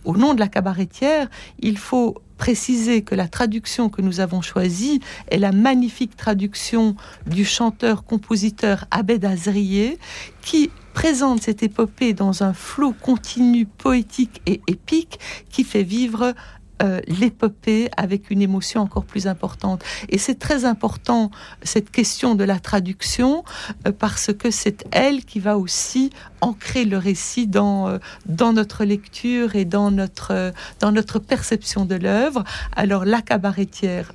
au 0.04 0.16
nom 0.16 0.34
de 0.34 0.40
la 0.40 0.48
cabaretière, 0.48 1.28
il 1.60 1.78
faut 1.78 2.16
préciser 2.38 3.02
que 3.02 3.14
la 3.14 3.28
traduction 3.28 3.88
que 3.88 4.02
nous 4.02 4.18
avons 4.18 4.42
choisie 4.42 4.98
est 5.30 5.38
la 5.38 5.52
magnifique 5.52 6.16
traduction 6.16 6.96
du 7.28 7.44
chanteur-compositeur 7.44 8.84
Abed 8.90 9.24
Azrié, 9.24 9.96
qui 10.42 10.70
présente 10.92 11.42
cette 11.42 11.62
épopée 11.62 12.12
dans 12.12 12.42
un 12.42 12.52
flot 12.52 12.92
continu, 12.92 13.66
poétique 13.66 14.42
et 14.46 14.60
épique 14.66 15.18
qui 15.50 15.64
fait 15.64 15.82
vivre 15.82 16.34
euh, 16.82 17.00
l'épopée 17.06 17.90
avec 17.96 18.30
une 18.30 18.42
émotion 18.42 18.80
encore 18.80 19.04
plus 19.04 19.28
importante. 19.28 19.84
Et 20.08 20.18
c'est 20.18 20.34
très 20.34 20.64
important, 20.64 21.30
cette 21.62 21.92
question 21.92 22.34
de 22.34 22.42
la 22.42 22.58
traduction, 22.58 23.44
euh, 23.86 23.92
parce 23.92 24.32
que 24.32 24.50
c'est 24.50 24.84
elle 24.90 25.24
qui 25.24 25.38
va 25.38 25.58
aussi 25.58 26.10
ancrer 26.40 26.84
le 26.84 26.98
récit 26.98 27.46
dans, 27.46 27.88
euh, 27.88 27.98
dans 28.26 28.52
notre 28.52 28.84
lecture 28.84 29.54
et 29.54 29.64
dans 29.64 29.92
notre, 29.92 30.52
dans 30.80 30.90
notre 30.90 31.20
perception 31.20 31.84
de 31.84 31.94
l'œuvre. 31.94 32.42
Alors, 32.74 33.04
la 33.04 33.22
cabaretière, 33.22 34.12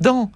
dans 0.00 0.30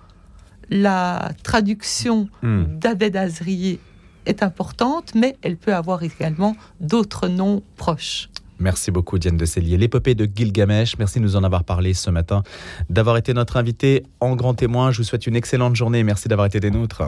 la 0.70 1.32
traduction 1.42 2.28
mmh. 2.42 2.64
d'Abed 2.78 3.14
Azrié, 3.14 3.78
est 4.26 4.42
importante, 4.42 5.14
mais 5.14 5.36
elle 5.42 5.56
peut 5.56 5.74
avoir 5.74 6.02
également 6.02 6.56
d'autres 6.80 7.28
noms 7.28 7.62
proches. 7.76 8.28
Merci 8.58 8.90
beaucoup 8.90 9.18
Diane 9.18 9.36
de 9.36 9.44
Cellier. 9.44 9.76
L'épopée 9.76 10.14
de 10.14 10.28
Gilgamesh, 10.32 10.96
merci 10.98 11.18
de 11.18 11.24
nous 11.24 11.36
en 11.36 11.44
avoir 11.44 11.64
parlé 11.64 11.92
ce 11.92 12.10
matin, 12.10 12.42
d'avoir 12.88 13.16
été 13.16 13.34
notre 13.34 13.56
invité 13.56 14.04
en 14.20 14.36
grand 14.36 14.54
témoin. 14.54 14.90
Je 14.92 14.98
vous 14.98 15.04
souhaite 15.04 15.26
une 15.26 15.36
excellente 15.36 15.74
journée. 15.74 16.04
Merci 16.04 16.28
d'avoir 16.28 16.46
été 16.46 16.60
des 16.60 16.70
nôtres. 16.70 17.02